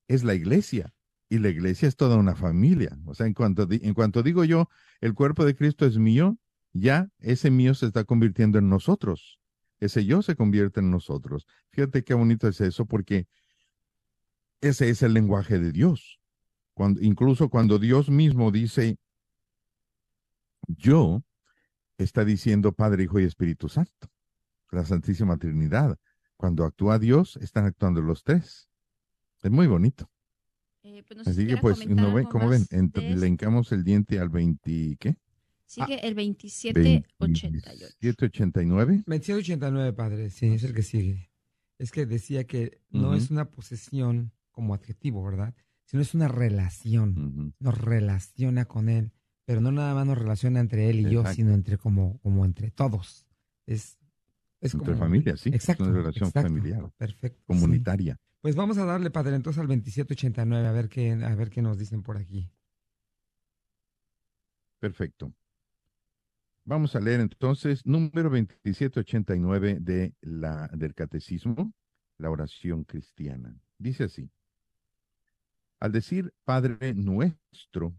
[0.08, 0.94] es la iglesia
[1.28, 2.96] y la iglesia es toda una familia.
[3.04, 4.68] O sea, en cuanto, en cuanto digo yo,
[5.00, 6.38] el cuerpo de Cristo es mío,
[6.72, 9.40] ya ese mío se está convirtiendo en nosotros.
[9.78, 11.46] Ese yo se convierte en nosotros.
[11.70, 13.26] Fíjate qué bonito es eso, porque
[14.60, 16.20] ese es el lenguaje de Dios.
[16.74, 18.98] Cuando, incluso cuando Dios mismo dice,
[20.68, 21.22] yo,
[21.98, 24.10] está diciendo Padre, Hijo y Espíritu Santo,
[24.70, 25.98] la Santísima Trinidad.
[26.36, 28.68] Cuando actúa Dios, están actuando los tres.
[29.42, 30.10] Es muy bonito.
[30.88, 32.64] Eh, pues Así que pues, no ven, como ven,
[32.94, 35.16] le encamos el diente al 20, ¿qué?
[35.66, 37.48] Sigue el 2788.
[37.48, 39.02] 2789.
[39.04, 41.32] 2789, padre, sí, es el que sigue.
[41.78, 45.54] Es que decía que no es una posesión como adjetivo, ¿verdad?
[45.86, 47.52] Sino es una relación.
[47.58, 49.10] Nos relaciona con él,
[49.44, 52.70] pero no nada más nos relaciona entre él y yo, sino entre como, como entre
[52.70, 53.26] todos.
[53.66, 53.98] Es,
[54.60, 55.50] es entre familia, sí.
[55.52, 55.82] Exacto.
[55.82, 56.92] Es una relación familiar.
[56.96, 57.42] Perfecto.
[57.44, 58.20] Comunitaria.
[58.46, 61.78] Pues vamos a darle, padre, entonces al 2789, a ver qué, a ver qué nos
[61.78, 62.48] dicen por aquí.
[64.78, 65.34] Perfecto.
[66.64, 71.72] Vamos a leer entonces número 2789 de la, del Catecismo,
[72.18, 73.58] la oración cristiana.
[73.78, 74.30] Dice así.
[75.80, 77.96] Al decir Padre nuestro,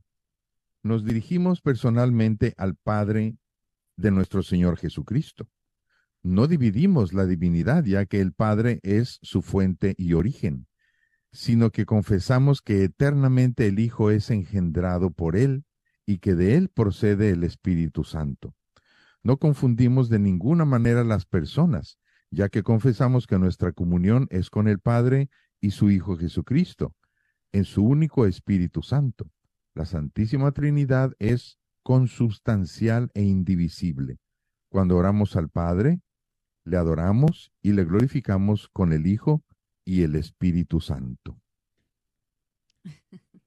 [0.82, 3.36] nos dirigimos personalmente al Padre
[3.98, 5.50] de nuestro Señor Jesucristo
[6.28, 10.68] no dividimos la divinidad, ya que el Padre es su fuente y origen,
[11.32, 15.64] sino que confesamos que eternamente el Hijo es engendrado por Él
[16.06, 18.56] y que de Él procede el Espíritu Santo.
[19.24, 21.98] No confundimos de ninguna manera las personas,
[22.30, 25.30] ya que confesamos que nuestra comunión es con el Padre
[25.62, 26.94] y su Hijo Jesucristo,
[27.52, 29.30] en su único Espíritu Santo.
[29.74, 34.18] La Santísima Trinidad es consubstancial e indivisible.
[34.70, 36.02] Cuando oramos al Padre,
[36.68, 39.44] le adoramos y le glorificamos con el Hijo
[39.86, 41.40] y el Espíritu Santo.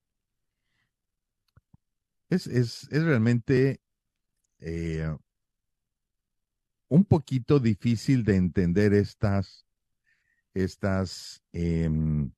[2.30, 3.80] Es, es, es realmente
[4.60, 5.16] eh,
[6.86, 9.66] un poquito difícil de entender estas,
[10.54, 12.30] estas em,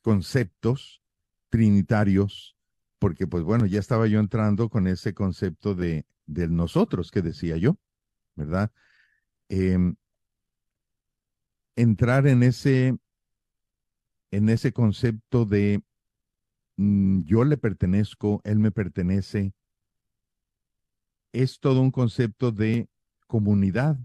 [0.00, 1.02] conceptos
[1.50, 2.56] trinitarios,
[2.98, 7.58] porque pues bueno, ya estaba yo entrando con ese concepto de, de nosotros que decía
[7.58, 7.76] yo,
[8.36, 8.72] ¿verdad?
[9.50, 9.96] Em,
[11.76, 12.98] entrar en ese,
[14.30, 15.82] en ese concepto de
[16.76, 19.54] mm, yo le pertenezco, él me pertenece,
[21.32, 22.88] es todo un concepto de
[23.26, 23.98] comunidad.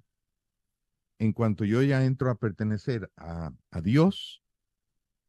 [1.18, 4.44] En cuanto yo ya entro a pertenecer a, a Dios,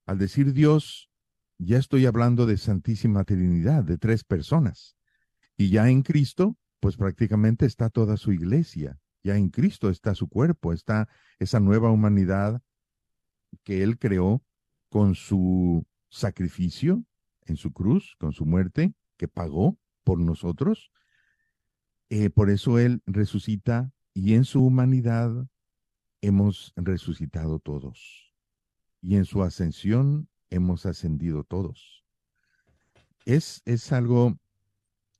[0.06, 1.10] al decir Dios,
[1.58, 4.96] ya estoy hablando de Santísima Trinidad, de tres personas.
[5.56, 8.98] Y ya en Cristo, pues prácticamente está toda su iglesia.
[9.22, 11.08] Ya en Cristo está su cuerpo, está
[11.38, 12.62] esa nueva humanidad
[13.64, 14.42] que Él creó
[14.88, 17.04] con su sacrificio
[17.46, 20.90] en su cruz, con su muerte, que pagó por nosotros.
[22.10, 25.48] Eh, por eso Él resucita y en su humanidad
[26.20, 28.34] hemos resucitado todos.
[29.00, 32.04] Y en su ascensión hemos ascendido todos.
[33.24, 34.38] Es, es algo,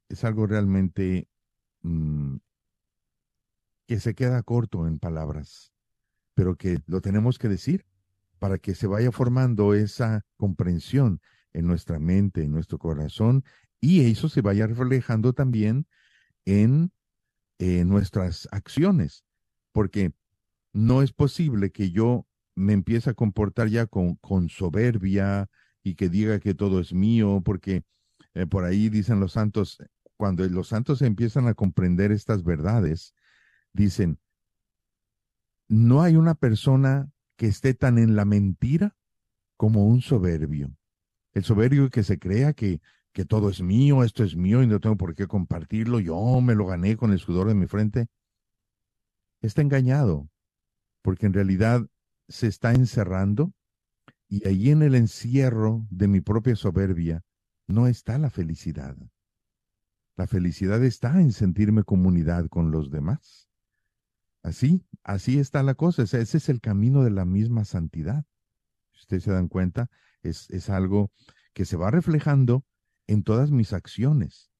[0.08, 1.28] es algo realmente
[1.82, 2.36] mm,
[3.92, 5.70] que se queda corto en palabras,
[6.32, 7.84] pero que lo tenemos que decir
[8.38, 11.20] para que se vaya formando esa comprensión
[11.52, 13.44] en nuestra mente, en nuestro corazón,
[13.82, 15.86] y eso se vaya reflejando también
[16.46, 16.90] en,
[17.58, 19.26] nuestras acciones,
[19.72, 20.14] porque
[20.72, 25.50] no es posible que yo me empiece a comportar ya con, con soberbia
[25.82, 27.84] y que diga que todo es mío, porque
[28.32, 29.76] eh, por ahí dicen los santos,
[30.16, 33.14] cuando los santos empiezan a comprender estas verdades,
[33.72, 34.18] dicen,
[35.68, 38.96] no hay una persona que esté tan en la mentira
[39.56, 40.74] como un soberbio.
[41.32, 42.80] El soberbio que se crea que,
[43.12, 46.54] que todo es mío, esto es mío y no tengo por qué compartirlo, yo me
[46.54, 48.08] lo gané con el sudor de mi frente,
[49.40, 50.28] está engañado,
[51.02, 51.86] porque en realidad
[52.28, 53.52] se está encerrando
[54.28, 57.22] y ahí en el encierro de mi propia soberbia
[57.66, 58.96] no está la felicidad.
[60.16, 63.48] La felicidad está en sentirme comunidad con los demás.
[64.42, 66.02] Así, así está la cosa.
[66.02, 68.24] Ese, es el camino de la misma santidad.
[68.92, 69.90] Si ustedes se dan cuenta,
[70.22, 71.10] es, es algo
[71.52, 72.64] que se va reflejando
[73.06, 74.50] en todas mis acciones.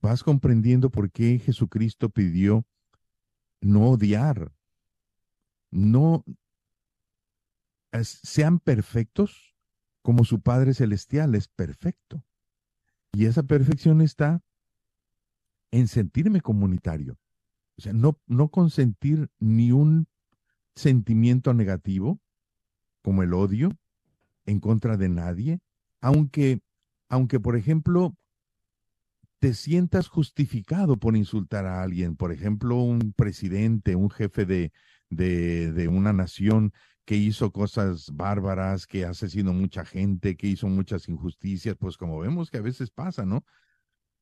[0.00, 2.66] Vas comprendiendo por qué Jesucristo pidió
[3.60, 4.52] no odiar,
[5.70, 6.24] no
[8.02, 9.54] sean perfectos
[10.02, 12.24] como su Padre Celestial es perfecto.
[13.12, 14.42] Y esa perfección está
[15.70, 17.18] en sentirme comunitario.
[17.78, 20.06] O sea, no, no consentir ni un
[20.74, 22.20] sentimiento negativo,
[23.02, 23.70] como el odio,
[24.46, 25.60] en contra de nadie,
[26.00, 26.60] aunque,
[27.08, 28.14] aunque por ejemplo,
[29.38, 34.72] te sientas justificado por insultar a alguien, por ejemplo, un presidente, un jefe de,
[35.10, 36.72] de, de una nación
[37.04, 42.50] que hizo cosas bárbaras, que asesinó mucha gente, que hizo muchas injusticias, pues como vemos
[42.50, 43.44] que a veces pasa, ¿no?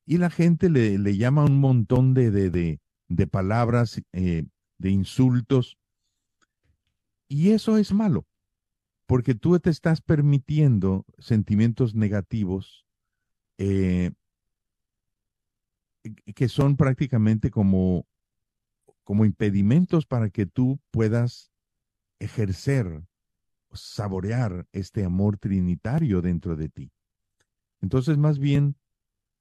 [0.04, 4.44] Y la gente le, le llama un montón de, de, de, palabras, eh,
[4.78, 5.78] de insultos.
[7.28, 8.26] Y eso es malo,
[9.06, 12.84] porque tú te estás permitiendo sentimientos negativos
[13.58, 14.12] eh,
[16.34, 18.06] que son prácticamente como,
[19.04, 21.50] como impedimentos para que tú puedas
[22.18, 23.04] ejercer,
[23.72, 26.92] saborear este amor trinitario dentro de ti.
[27.80, 28.76] Entonces, más bien,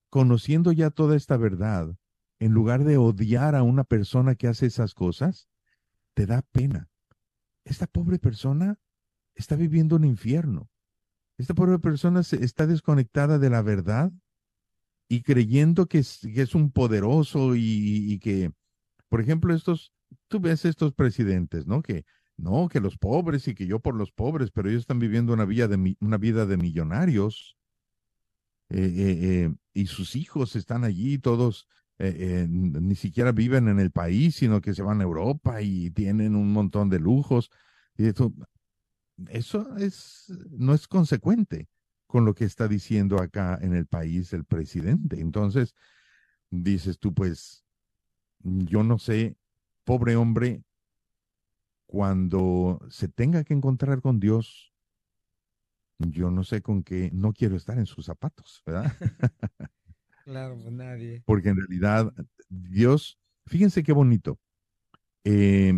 [0.09, 1.95] conociendo ya toda esta verdad,
[2.43, 5.47] en lugar de odiar a una persona que hace esas cosas,
[6.13, 6.89] te da pena.
[7.63, 8.77] Esta pobre persona
[9.33, 10.69] está viviendo un infierno.
[11.37, 14.11] Esta pobre persona está desconectada de la verdad
[15.07, 18.51] y creyendo que es, un poderoso y, y, que,
[19.07, 19.93] por ejemplo, estos,
[20.27, 21.81] tú ves estos presidentes, ¿no?
[21.81, 22.03] Que
[22.35, 25.45] no, que los pobres y que yo por los pobres, pero ellos están viviendo una
[25.45, 27.55] vida de, una vida de millonarios.
[28.67, 31.69] Eh, eh, eh, y sus hijos están allí, todos
[32.49, 36.51] ni siquiera viven en el país, sino que se van a Europa y tienen un
[36.51, 37.49] montón de lujos.
[37.97, 38.33] Y eso,
[39.29, 41.69] eso es, no es consecuente
[42.07, 45.19] con lo que está diciendo acá en el país el presidente.
[45.19, 45.73] Entonces,
[46.49, 47.65] dices tú, pues,
[48.39, 49.37] yo no sé,
[49.83, 50.63] pobre hombre,
[51.85, 54.73] cuando se tenga que encontrar con Dios,
[55.99, 58.91] yo no sé con qué, no quiero estar en sus zapatos, ¿verdad?
[60.25, 61.23] pues.
[61.25, 62.13] Porque en realidad
[62.49, 64.39] Dios, fíjense qué bonito.
[65.23, 65.73] Eh,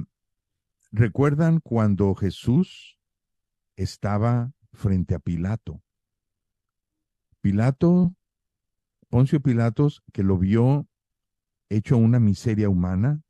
[0.92, 2.98] ¿Recuerdan cuando Jesús
[3.76, 5.82] estaba frente a Pilato?
[7.42, 8.16] Pilato,
[9.10, 10.88] Poncio Pilatos, que lo vio
[11.70, 13.22] hecho una miseria humana,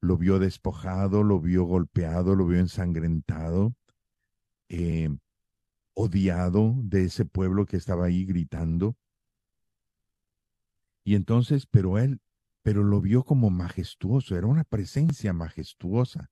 [0.00, 3.74] lo vio despojado, lo vio golpeado, lo vio ensangrentado,
[4.68, 5.10] eh,
[5.94, 8.96] odiado de ese pueblo que estaba ahí gritando.
[11.04, 12.20] Y entonces, pero él,
[12.62, 16.30] pero lo vio como majestuoso, era una presencia majestuosa.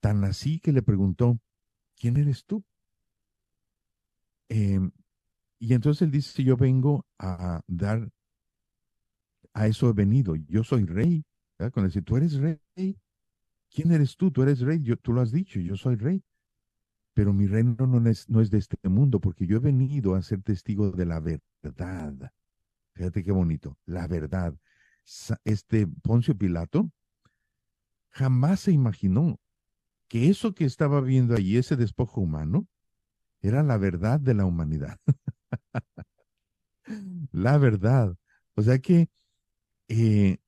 [0.00, 1.38] Tan así que le preguntó,
[1.96, 2.62] ¿quién eres tú?
[4.48, 4.92] Em,
[5.58, 8.10] y entonces él dice, yo vengo a dar,
[9.54, 11.24] a eso he venido, yo soy rey
[11.72, 12.98] con decir, tú eres rey.
[13.70, 14.30] ¿Quién eres tú?
[14.30, 14.80] Tú eres rey.
[14.82, 16.22] Yo, tú lo has dicho, yo soy rey.
[17.14, 20.22] Pero mi reino no es, no es de este mundo, porque yo he venido a
[20.22, 22.32] ser testigo de la verdad.
[22.94, 24.54] Fíjate qué bonito, la verdad.
[25.44, 26.90] Este Poncio Pilato
[28.10, 29.40] jamás se imaginó
[30.08, 32.68] que eso que estaba viendo allí, ese despojo humano,
[33.40, 34.98] era la verdad de la humanidad.
[37.32, 38.16] la verdad.
[38.54, 39.08] O sea que
[39.88, 40.38] eh,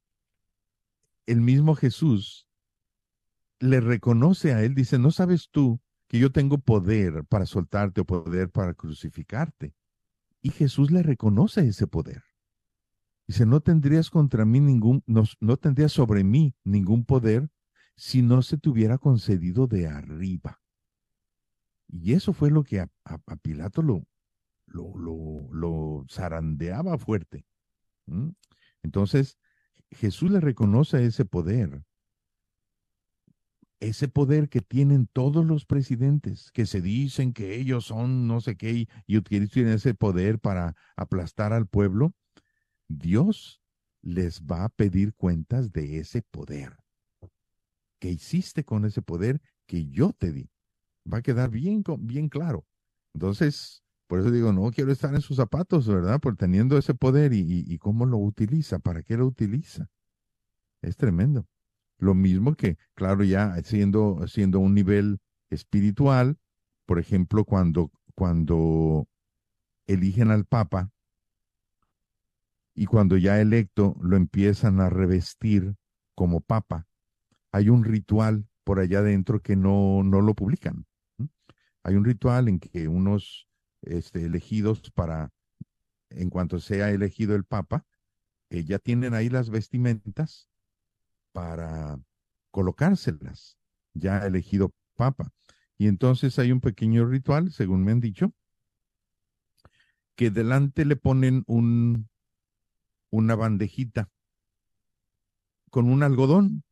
[1.27, 2.49] el mismo Jesús
[3.59, 8.05] le reconoce a él, dice, ¿no sabes tú que yo tengo poder para soltarte o
[8.05, 9.75] poder para crucificarte?
[10.41, 12.23] Y Jesús le reconoce ese poder.
[13.27, 17.49] Dice, no tendrías contra mí ningún, no, no tendrías sobre mí ningún poder
[17.97, 20.61] si no se te hubiera concedido de arriba.
[21.89, 22.89] Y eso fue lo que a,
[23.43, 24.07] Pilato lo,
[24.67, 27.47] lo, lo, zarandeaba fuerte.
[28.83, 29.39] Entonces,
[29.91, 31.83] Jesús le reconoce ese poder,
[33.81, 38.57] ese poder que tienen todos los presidentes, que se dicen que ellos son no sé
[38.57, 42.15] qué y, utilizan ese poder para aplastar al pueblo,
[42.89, 43.61] Dios
[44.03, 46.77] les va a pedir cuentas de ese poder.
[47.99, 50.51] ¿Qué hiciste con ese poder que yo te di?
[51.13, 52.65] Va a quedar bien, bien claro.
[53.15, 56.21] Entonces, por eso digo, no quiero estar en sus zapatos, ¿verdad?
[56.21, 59.89] Por teniendo ese poder y, cómo lo utiliza, para qué lo utiliza.
[60.83, 61.47] Es tremendo.
[61.99, 65.19] Lo mismo que, claro, ya siendo, siendo un nivel
[65.51, 66.39] espiritual,
[66.85, 69.09] por ejemplo, cuando, cuando
[69.87, 70.93] eligen al Papa,
[72.77, 75.75] y cuando ya electo lo empiezan a revestir
[76.15, 76.87] como papa.
[77.51, 80.87] Hay un ritual por allá adentro que no, no lo publican.
[81.83, 83.49] Hay un ritual en que unos
[83.81, 85.33] este, elegidos para,
[86.11, 87.87] en cuanto sea elegido el papa,
[88.51, 90.51] eh, ya tienen ahí las vestimentas
[91.33, 91.99] para
[92.51, 93.57] colocárselas,
[93.95, 95.33] ya elegido papa.
[95.79, 98.35] Y entonces hay un pequeño ritual, según me han dicho,
[100.15, 102.09] que delante le ponen un,
[103.17, 104.11] una bandejita
[105.71, 106.65] con un algodón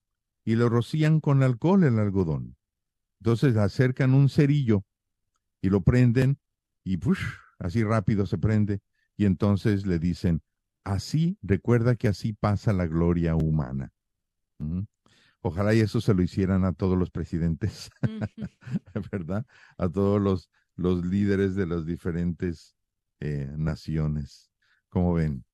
[0.45, 2.57] y lo rocían con alcohol el algodón.
[3.21, 4.85] Entonces acercan un cerillo
[5.63, 6.39] y lo prenden
[6.85, 6.99] y
[7.59, 8.81] así rápido se prende
[9.17, 10.43] y entonces le dicen,
[10.85, 13.93] así, recuerda que así pasa la gloria humana.
[15.41, 17.91] Ojalá y eso se lo hicieran a todos los presidentes,
[19.13, 19.47] ¿verdad?
[19.79, 22.77] A todos los, los líderes de las diferentes
[23.21, 24.51] eh, naciones.
[24.89, 25.45] ¿Cómo ven?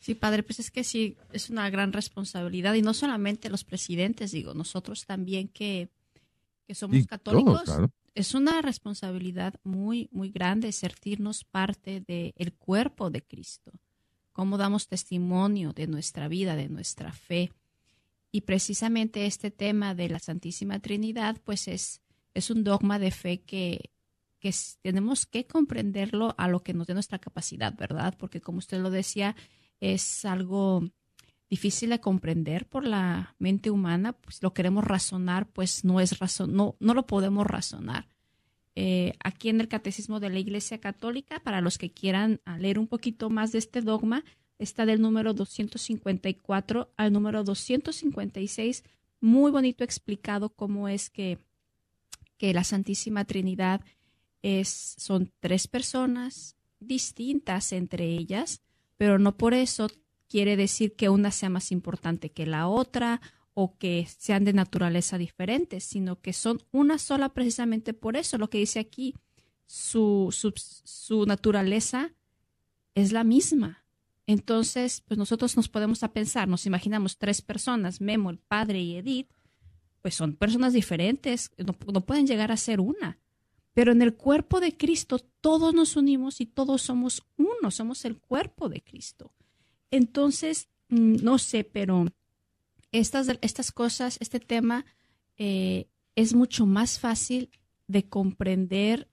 [0.00, 4.30] Sí, padre, pues es que sí, es una gran responsabilidad y no solamente los presidentes,
[4.30, 5.88] digo, nosotros también que,
[6.72, 7.64] somos católicos,
[8.14, 13.72] es una responsabilidad muy, muy grande sentirnos parte del cuerpo de Cristo,
[14.32, 17.52] cómo damos testimonio de nuestra vida, de nuestra fe.
[18.30, 22.02] Y precisamente este tema de la Santísima Trinidad, pues es,
[22.34, 23.90] es un dogma de fe que,
[24.38, 28.14] que tenemos que comprenderlo a lo que nos dé nuestra capacidad, ¿verdad?
[28.18, 29.34] Porque como usted lo decía,
[29.80, 30.82] es algo
[31.50, 36.54] difícil de comprender por la mente humana, pues lo queremos razonar, pues no es razón,
[36.54, 38.06] no, no lo podemos razonar.
[38.74, 42.86] Eh, aquí en el Catecismo de la Iglesia Católica, para los que quieran leer un
[42.86, 44.24] poquito más de este dogma,
[44.58, 48.84] está del número 254 al número 256,
[49.20, 51.38] muy bonito explicado cómo es que,
[52.36, 53.80] que la Santísima Trinidad
[54.42, 58.62] es, son tres personas distintas entre ellas,
[58.98, 59.88] pero no por eso
[60.28, 63.22] quiere decir que una sea más importante que la otra
[63.54, 68.38] o que sean de naturaleza diferentes, sino que son una sola precisamente por eso.
[68.38, 69.14] Lo que dice aquí,
[69.66, 70.28] su,
[70.84, 72.12] su, naturaleza
[72.94, 73.84] es la misma.
[74.26, 78.96] Entonces, pues nosotros nos podemos a pensar, nos imaginamos tres personas, Memo, el padre y
[78.96, 79.30] Edith,
[80.02, 83.18] pues son personas diferentes, no, no pueden llegar a ser una.
[83.78, 88.18] Pero en el cuerpo de Cristo todos nos unimos y todos somos uno, somos el
[88.18, 89.30] cuerpo de Cristo.
[89.92, 92.06] Entonces, mm, no sé, pero
[92.90, 94.84] estas, estas cosas, este tema
[95.36, 97.50] eh, es mucho más fácil
[97.86, 99.06] de comprender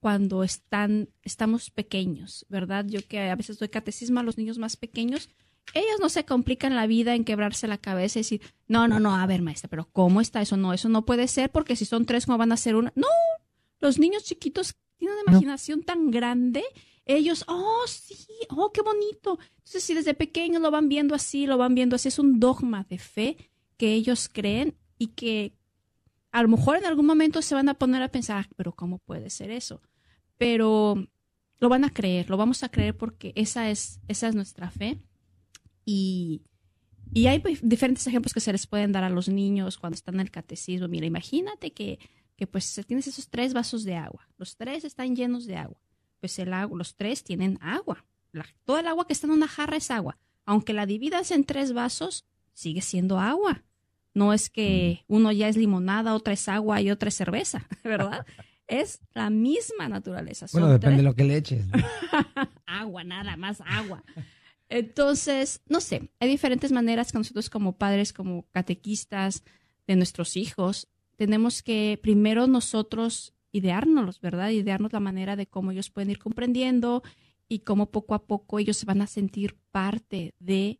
[0.00, 2.86] cuando están, estamos pequeños, ¿verdad?
[2.88, 5.28] Yo que a veces doy catecismo a los niños más pequeños,
[5.74, 9.14] ellos no se complican la vida en quebrarse la cabeza y decir, no, no, no,
[9.14, 10.56] a ver, maestra, pero ¿cómo está eso?
[10.56, 12.94] No, eso no puede ser porque si son tres, ¿cómo van a ser una?
[12.96, 13.08] No,
[13.80, 16.64] los niños chiquitos tienen una imaginación tan grande.
[17.06, 19.38] Ellos, oh, sí, oh, qué bonito.
[19.58, 22.84] Entonces, si desde pequeños lo van viendo así, lo van viendo así, es un dogma
[22.84, 23.36] de fe
[23.76, 25.54] que ellos creen y que
[26.32, 28.98] a lo mejor en algún momento se van a poner a pensar, ah, pero ¿cómo
[28.98, 29.80] puede ser eso?
[30.36, 31.08] Pero
[31.58, 35.00] lo van a creer, lo vamos a creer porque esa es, esa es nuestra fe.
[35.84, 36.42] Y,
[37.14, 40.20] y hay diferentes ejemplos que se les pueden dar a los niños cuando están en
[40.20, 40.88] el catecismo.
[40.88, 41.98] Mira, imagínate que
[42.38, 45.82] que pues tienes esos tres vasos de agua, los tres están llenos de agua,
[46.20, 48.06] pues el agua, los tres tienen agua,
[48.64, 50.16] toda el agua que está en una jarra es agua,
[50.46, 52.24] aunque la dividas en tres vasos,
[52.54, 53.64] sigue siendo agua.
[54.14, 55.14] No es que mm.
[55.14, 58.24] uno ya es limonada, otra es agua y otra es cerveza, ¿verdad?
[58.68, 60.46] es la misma naturaleza.
[60.52, 61.66] bueno, depende de lo que le eches.
[62.66, 64.04] agua, nada más agua.
[64.68, 69.42] Entonces, no sé, hay diferentes maneras que nosotros como padres, como catequistas
[69.86, 70.88] de nuestros hijos,
[71.18, 74.50] tenemos que primero nosotros ideárnoslos, ¿verdad?
[74.50, 77.02] Idearnos la manera de cómo ellos pueden ir comprendiendo
[77.48, 80.78] y cómo poco a poco ellos se van a sentir parte de,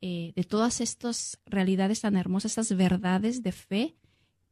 [0.00, 3.96] eh, de todas estas realidades tan hermosas, estas verdades de fe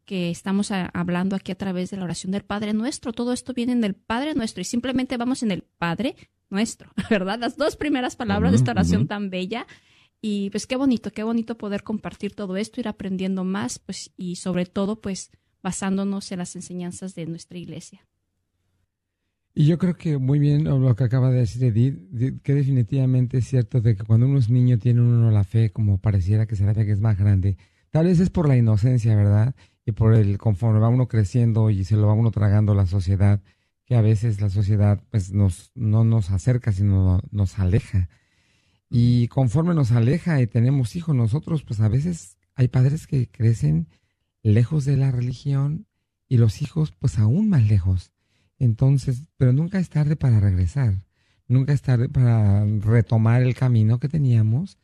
[0.04, 3.14] que estamos hablando aquí a través de la oración del Padre Nuestro.
[3.14, 6.16] Todo esto viene en el Padre Nuestro y simplemente vamos en el Padre
[6.50, 7.38] Nuestro, ¿verdad?
[7.38, 9.66] Las dos primeras palabras de esta oración tan bella
[10.26, 14.36] y pues qué bonito, qué bonito poder compartir todo esto, ir aprendiendo más, pues y
[14.36, 15.30] sobre todo pues
[15.62, 18.08] basándonos en las enseñanzas de nuestra iglesia.
[19.52, 23.48] Y yo creo que muy bien lo que acaba de decir Edith, que definitivamente es
[23.48, 26.72] cierto de que cuando uno es niño tiene uno la fe como pareciera que será
[26.72, 27.58] que es más grande.
[27.90, 29.54] Tal vez es por la inocencia, ¿verdad?
[29.84, 33.42] Y por el conforme va uno creciendo y se lo va uno tragando la sociedad,
[33.84, 38.08] que a veces la sociedad pues nos, no nos acerca, sino nos aleja.
[38.96, 43.88] Y conforme nos aleja y tenemos hijos, nosotros pues a veces hay padres que crecen
[44.44, 45.88] lejos de la religión
[46.28, 48.12] y los hijos pues aún más lejos.
[48.56, 50.94] Entonces, pero nunca es tarde para regresar.
[51.48, 54.78] nunca es tarde para retomar el camino que teníamos,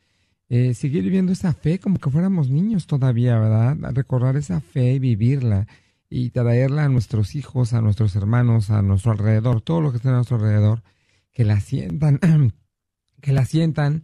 [0.49, 3.77] eh, seguir viviendo esa fe como que fuéramos niños todavía, ¿verdad?
[3.93, 5.67] Recordar esa fe y vivirla
[6.09, 10.09] y traerla a nuestros hijos, a nuestros hermanos, a nuestro alrededor, todo lo que está
[10.09, 10.83] a nuestro alrededor,
[11.31, 12.19] que la sientan,
[13.21, 14.03] que la sientan,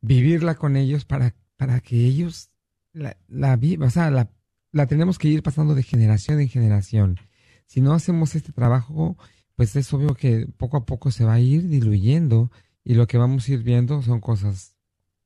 [0.00, 2.50] vivirla con ellos para, para que ellos
[2.92, 4.30] la, la o sea, la,
[4.72, 7.18] la tenemos que ir pasando de generación en generación.
[7.66, 9.16] Si no hacemos este trabajo,
[9.54, 12.50] pues es obvio que poco a poco se va a ir diluyendo
[12.84, 14.76] y lo que vamos a ir viendo son cosas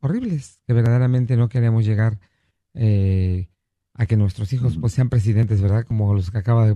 [0.00, 2.18] horribles, que verdaderamente no queremos llegar
[2.74, 3.48] eh,
[3.94, 5.84] a que nuestros hijos pues, sean presidentes, ¿verdad?
[5.84, 6.72] Como los que acaba de,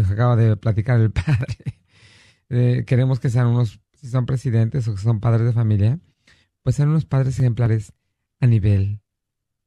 [0.00, 1.56] acaba de platicar el padre.
[2.52, 6.00] Eh, queremos que sean unos, si son presidentes o son padres de familia,
[6.62, 7.92] pues sean unos padres ejemplares
[8.40, 9.00] a nivel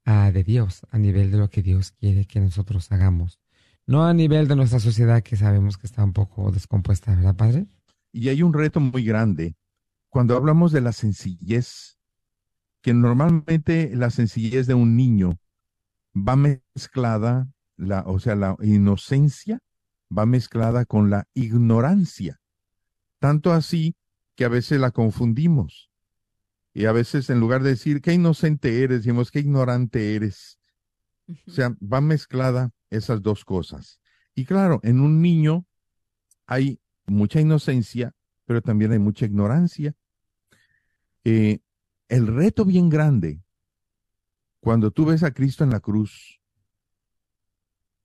[0.06, 3.40] de Dios, a nivel de lo que Dios quiere que nosotros hagamos.
[3.86, 7.68] No a nivel de nuestra sociedad que sabemos que está un poco descompuesta, ¿verdad, padre?
[8.12, 9.56] Y hay un reto muy grande.
[10.10, 11.98] Cuando hablamos de la sencillez
[12.82, 15.38] que normalmente la sencillez de un niño
[16.16, 19.60] va mezclada, la, o sea, la inocencia
[20.16, 22.40] va mezclada con la ignorancia.
[23.20, 23.96] Tanto así
[24.36, 25.92] que a veces la confundimos.
[26.74, 30.60] Y a veces en lugar de decir qué inocente eres, decimos qué ignorante eres.
[31.48, 34.00] O sea, va mezclada esas dos cosas.
[34.36, 35.66] Y claro, en un niño
[36.48, 38.14] hay mucha inocencia,
[38.46, 39.96] pero también hay mucha ignorancia.
[41.24, 41.60] Eh,
[42.10, 43.42] el reto bien grande,
[44.60, 46.42] cuando tú ves a Cristo en la cruz,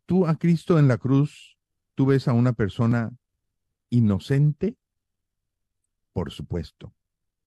[0.07, 1.59] tú a Cristo en la cruz,
[1.95, 3.13] tú ves a una persona
[3.91, 4.77] inocente,
[6.19, 6.93] por supuesto,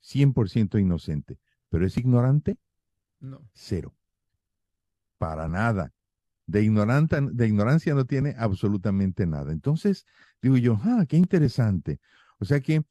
[0.02, 2.58] 100% inocente, pero es ignorante,
[3.20, 3.46] no.
[3.52, 3.94] cero,
[5.18, 5.92] para nada.
[6.46, 9.52] De, ignorante, de ignorancia no tiene absolutamente nada.
[9.52, 10.06] Entonces,
[10.42, 12.00] digo yo, ah, qué interesante.
[12.40, 12.86] O sea que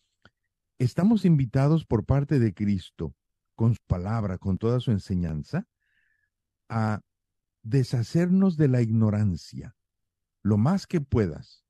[0.76, 3.14] estamos invitados por parte de Cristo
[3.54, 5.66] con su palabra, con toda su enseñanza,
[6.68, 7.00] a
[7.62, 9.74] deshacernos de la ignorancia
[10.42, 11.64] lo más que puedas.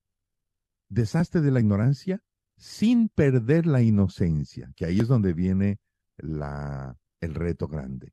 [0.89, 2.25] Deshazte de la ignorancia
[2.61, 5.81] sin perder la inocencia, que ahí es donde viene
[6.19, 8.13] la, el reto grande.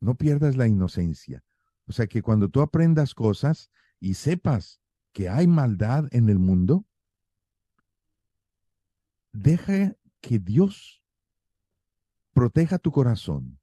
[0.00, 1.44] No pierdas la inocencia.
[1.86, 3.70] O sea que cuando tú aprendas cosas
[4.00, 4.80] y sepas
[5.12, 6.86] que hay maldad en el mundo,
[9.34, 11.02] deja que Dios
[12.32, 13.60] proteja tu corazón,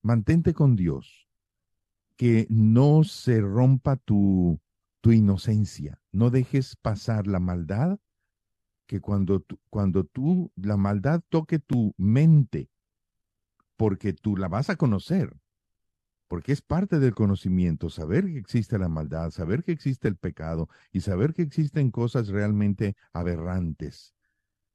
[0.00, 1.28] mantente con Dios,
[2.16, 4.62] que no se rompa tu,
[5.02, 7.98] tu inocencia, no dejes pasar la maldad,
[8.86, 12.70] que cuando, cuando tú, la maldad toque tu mente,
[13.76, 15.36] porque tú la vas a conocer,
[16.28, 20.68] porque es parte del conocimiento, saber que existe la maldad, saber que existe el pecado
[20.92, 24.14] y saber que existen cosas realmente aberrantes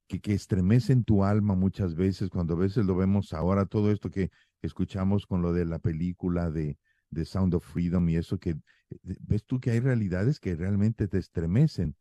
[0.07, 4.09] que, que estremecen tu alma muchas veces, cuando a veces lo vemos ahora, todo esto
[4.09, 4.31] que
[4.61, 6.77] escuchamos con lo de la película de,
[7.09, 8.55] de Sound of Freedom y eso que,
[9.03, 11.95] ves tú que hay realidades que realmente te estremecen.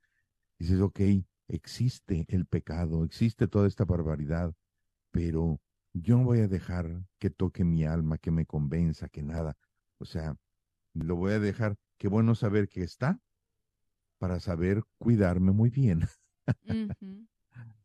[0.58, 1.00] Dices, ok,
[1.48, 4.54] existe el pecado, existe toda esta barbaridad,
[5.10, 5.60] pero
[5.92, 9.56] yo no voy a dejar que toque mi alma, que me convenza, que nada.
[9.98, 10.36] O sea,
[10.94, 13.20] lo voy a dejar, qué bueno saber que está
[14.18, 16.06] para saber cuidarme muy bien.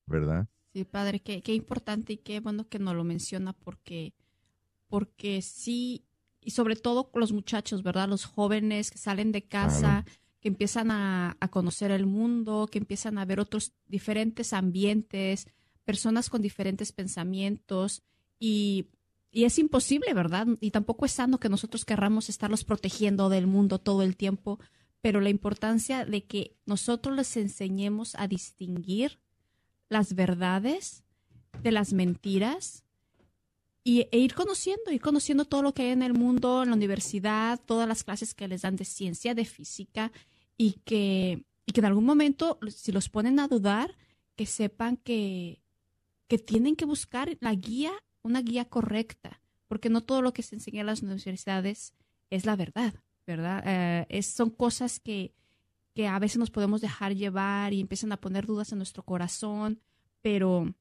[0.05, 0.47] ¿verdad?
[0.73, 4.13] Sí, padre, qué, qué importante y qué bueno que nos lo menciona porque,
[4.87, 6.05] porque sí,
[6.39, 8.07] y sobre todo los muchachos, ¿verdad?
[8.07, 10.05] Los jóvenes que salen de casa,
[10.41, 15.47] que empiezan a, conocer el mundo, que empiezan a ver otros diferentes ambientes,
[15.85, 18.01] personas con diferentes pensamientos
[18.39, 18.87] y,
[19.31, 20.47] y es imposible, ¿verdad?
[20.59, 24.59] Y tampoco es sano que nosotros querramos estarlos protegiendo del mundo todo el tiempo,
[24.99, 29.19] pero la importancia de que nosotros les enseñemos a distinguir
[29.89, 31.03] las verdades
[31.61, 32.83] de las mentiras
[33.83, 36.75] y, e ir conociendo, ir conociendo todo lo que hay en el mundo, en la
[36.75, 40.11] universidad, todas las clases que les dan de ciencia, de física,
[40.57, 43.95] y que, y que en algún momento, si los ponen a dudar,
[44.35, 45.61] que sepan que,
[46.27, 47.91] que tienen que buscar la guía,
[48.21, 51.93] una guía correcta, porque no todo lo que se enseña en las universidades
[52.29, 52.93] es la verdad,
[53.27, 53.63] ¿verdad?
[53.65, 55.33] Eh, es, son cosas que,
[55.93, 59.81] que a veces nos podemos dejar llevar y empiezan a poner dudas en nuestro corazón,
[60.21, 60.73] pero,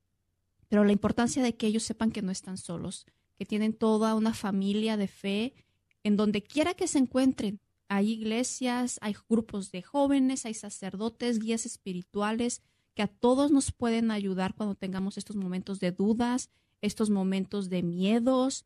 [0.69, 3.07] pero la importancia de que ellos sepan que no están solos,
[3.37, 5.55] que tienen toda una familia de fe
[6.03, 7.61] en donde quiera que se encuentren.
[7.93, 12.63] Hay iglesias, hay grupos de jóvenes, hay sacerdotes, guías espirituales
[12.95, 16.51] que a todos nos pueden ayudar cuando tengamos estos momentos de dudas,
[16.83, 18.65] estos momentos de miedos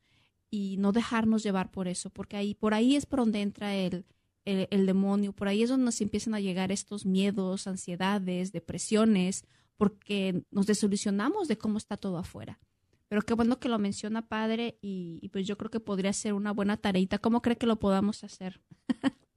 [0.50, 4.04] y no dejarnos llevar por eso, porque ahí por ahí es por donde entra el,
[4.44, 9.46] el, demonio, por ahí es donde nos empiezan a llegar estos miedos, ansiedades, depresiones,
[9.78, 12.60] porque nos desilusionamos de cómo está todo afuera.
[13.08, 16.52] Pero qué bueno que lo menciona padre y, pues yo creo que podría ser una
[16.52, 17.18] buena tareita.
[17.18, 18.60] ¿Cómo cree que lo podamos hacer?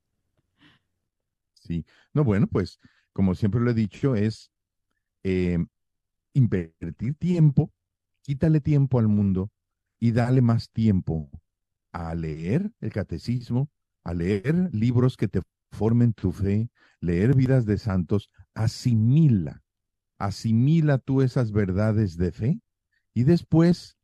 [1.53, 2.79] sí, no, bueno, pues
[3.13, 4.51] como siempre lo he dicho, es
[5.23, 5.57] eh,
[6.33, 7.71] invertir tiempo,
[8.21, 9.51] quítale tiempo al mundo
[9.99, 11.29] y dale más tiempo
[11.91, 13.69] a leer el catecismo,
[14.03, 15.41] a leer libros que te
[15.71, 16.69] formen tu fe,
[17.01, 19.63] leer vidas de santos, asimila,
[20.17, 22.61] asimila tú esas verdades de fe
[23.17, 23.97] y después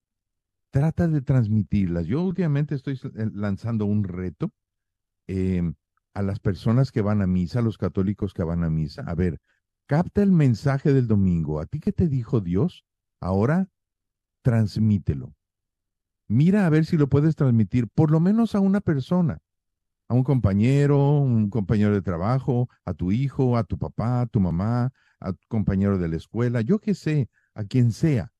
[0.71, 2.07] trata de transmitirlas.
[2.07, 4.51] Yo últimamente estoy eh, lanzando un reto
[5.27, 5.75] em,
[6.15, 9.03] a las personas que van a misa, a los católicos que van a misa.
[9.05, 9.39] A ver,
[9.85, 11.59] capta el mensaje del domingo.
[11.59, 12.85] ¿A ti qué te dijo Dios?
[13.19, 13.69] Ahora
[14.41, 15.35] transmítelo.
[16.27, 19.43] Mira a ver si lo puedes transmitir por lo menos a una persona
[20.07, 24.39] a un compañero, un compañero de trabajo, a tu hijo, a tu papá, a tu
[24.39, 28.32] mamá, a tu compañero de la escuela, yo qué sé, a quien sea.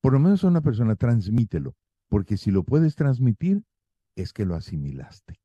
[0.00, 1.74] Por lo menos a una persona, transmítelo,
[2.08, 3.64] porque si lo puedes transmitir,
[4.14, 5.40] es que lo asimilaste.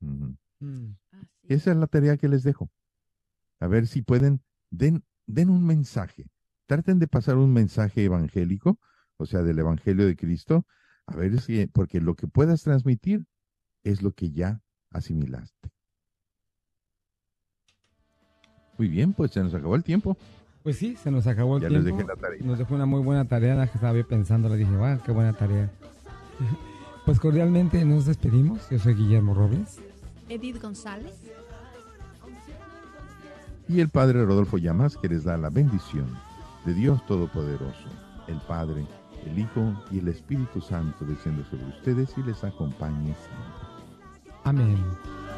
[0.00, 0.92] Mm.
[1.44, 2.70] Esa es la tarea que les dejo.
[3.60, 6.30] A ver si pueden, den, den un mensaje.
[6.66, 8.78] Traten de pasar un mensaje evangélico,
[9.16, 10.66] o sea, del Evangelio de Cristo,
[11.06, 13.26] a ver si, porque lo que puedas transmitir
[13.82, 14.60] es lo que ya
[14.90, 15.70] asimilaste.
[18.76, 20.16] Muy bien, pues se nos acabó el tiempo.
[20.62, 21.78] Pues sí, se nos acabó el tiempo.
[21.78, 24.98] Les dejé Nos dejó una muy buena tarea, la que estaba pensando, le dije, wow,
[25.04, 25.70] qué buena tarea.
[27.04, 28.68] pues cordialmente nos despedimos.
[28.70, 29.80] Yo soy Guillermo Robles.
[30.28, 31.14] Edith González.
[33.68, 36.06] Y el Padre Rodolfo Llamas, que les da la bendición
[36.64, 37.88] de Dios Todopoderoso,
[38.26, 38.86] el Padre,
[39.26, 43.68] el Hijo y el Espíritu Santo desciende sobre ustedes y les acompañe siempre.
[44.44, 44.78] Amén.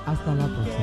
[0.07, 0.77] Hasta la próxima.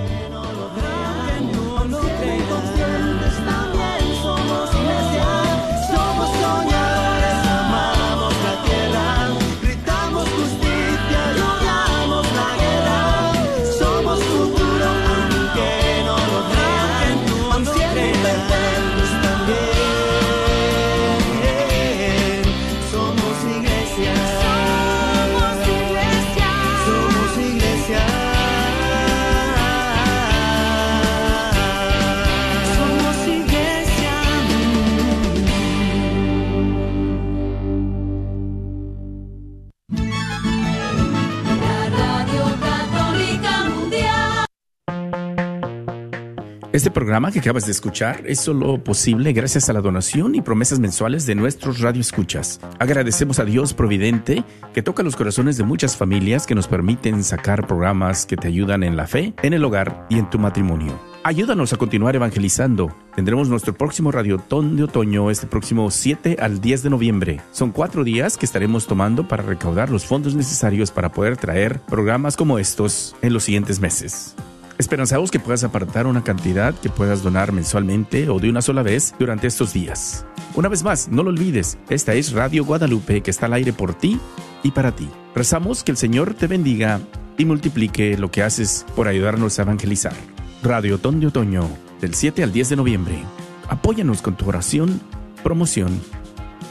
[46.77, 50.77] Este programa que acabas de escuchar es solo posible gracias a la donación y promesas
[50.77, 52.59] mensuales de nuestros radioescuchas.
[52.77, 54.43] Agradecemos a Dios Providente
[54.75, 58.83] que toca los corazones de muchas familias que nos permiten sacar programas que te ayudan
[58.83, 61.01] en la fe, en el hogar y en tu matrimonio.
[61.23, 62.95] Ayúdanos a continuar evangelizando.
[63.15, 67.41] Tendremos nuestro próximo Radiotón de Otoño este próximo 7 al 10 de noviembre.
[67.53, 72.37] Son cuatro días que estaremos tomando para recaudar los fondos necesarios para poder traer programas
[72.37, 74.35] como estos en los siguientes meses.
[74.77, 79.15] Esperanzamos que puedas apartar una cantidad que puedas donar mensualmente o de una sola vez
[79.17, 80.23] durante estos días.
[80.53, 83.95] Una vez más, no lo olvides, esta es Radio Guadalupe que está al aire por
[83.95, 84.19] ti
[84.61, 85.09] y para ti.
[85.33, 87.01] Rezamos que el Señor te bendiga
[87.39, 90.13] y multiplique lo que haces por ayudarnos a evangelizar.
[90.61, 91.67] Radio Ton de Otoño,
[91.99, 93.23] del 7 al 10 de noviembre.
[93.69, 95.01] Apóyanos con tu oración,
[95.43, 95.99] promoción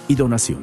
[0.07, 0.63] y donación.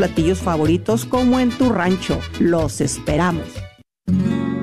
[0.01, 2.19] platillos favoritos como en tu rancho.
[2.39, 3.45] Los esperamos.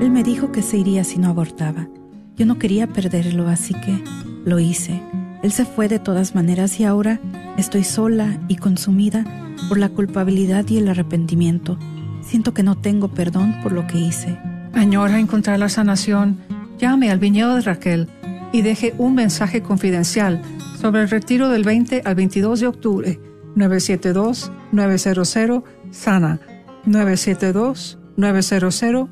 [0.00, 1.86] Él me dijo que se iría si no abortaba.
[2.34, 4.02] Yo no quería perderlo, así que
[4.44, 5.00] lo hice.
[5.44, 7.20] Él se fue de todas maneras y ahora
[7.56, 9.24] estoy sola y consumida
[9.68, 11.78] por la culpabilidad y el arrepentimiento.
[12.20, 14.36] Siento que no tengo perdón por lo que hice.
[14.72, 16.38] Añora encontrar la sanación.
[16.80, 18.08] Llame al viñedo de Raquel
[18.52, 20.42] y deje un mensaje confidencial
[20.80, 23.27] sobre el retiro del 20 al 22 de octubre.
[23.58, 26.38] 972-900 Sana.
[26.86, 29.08] 972-900-72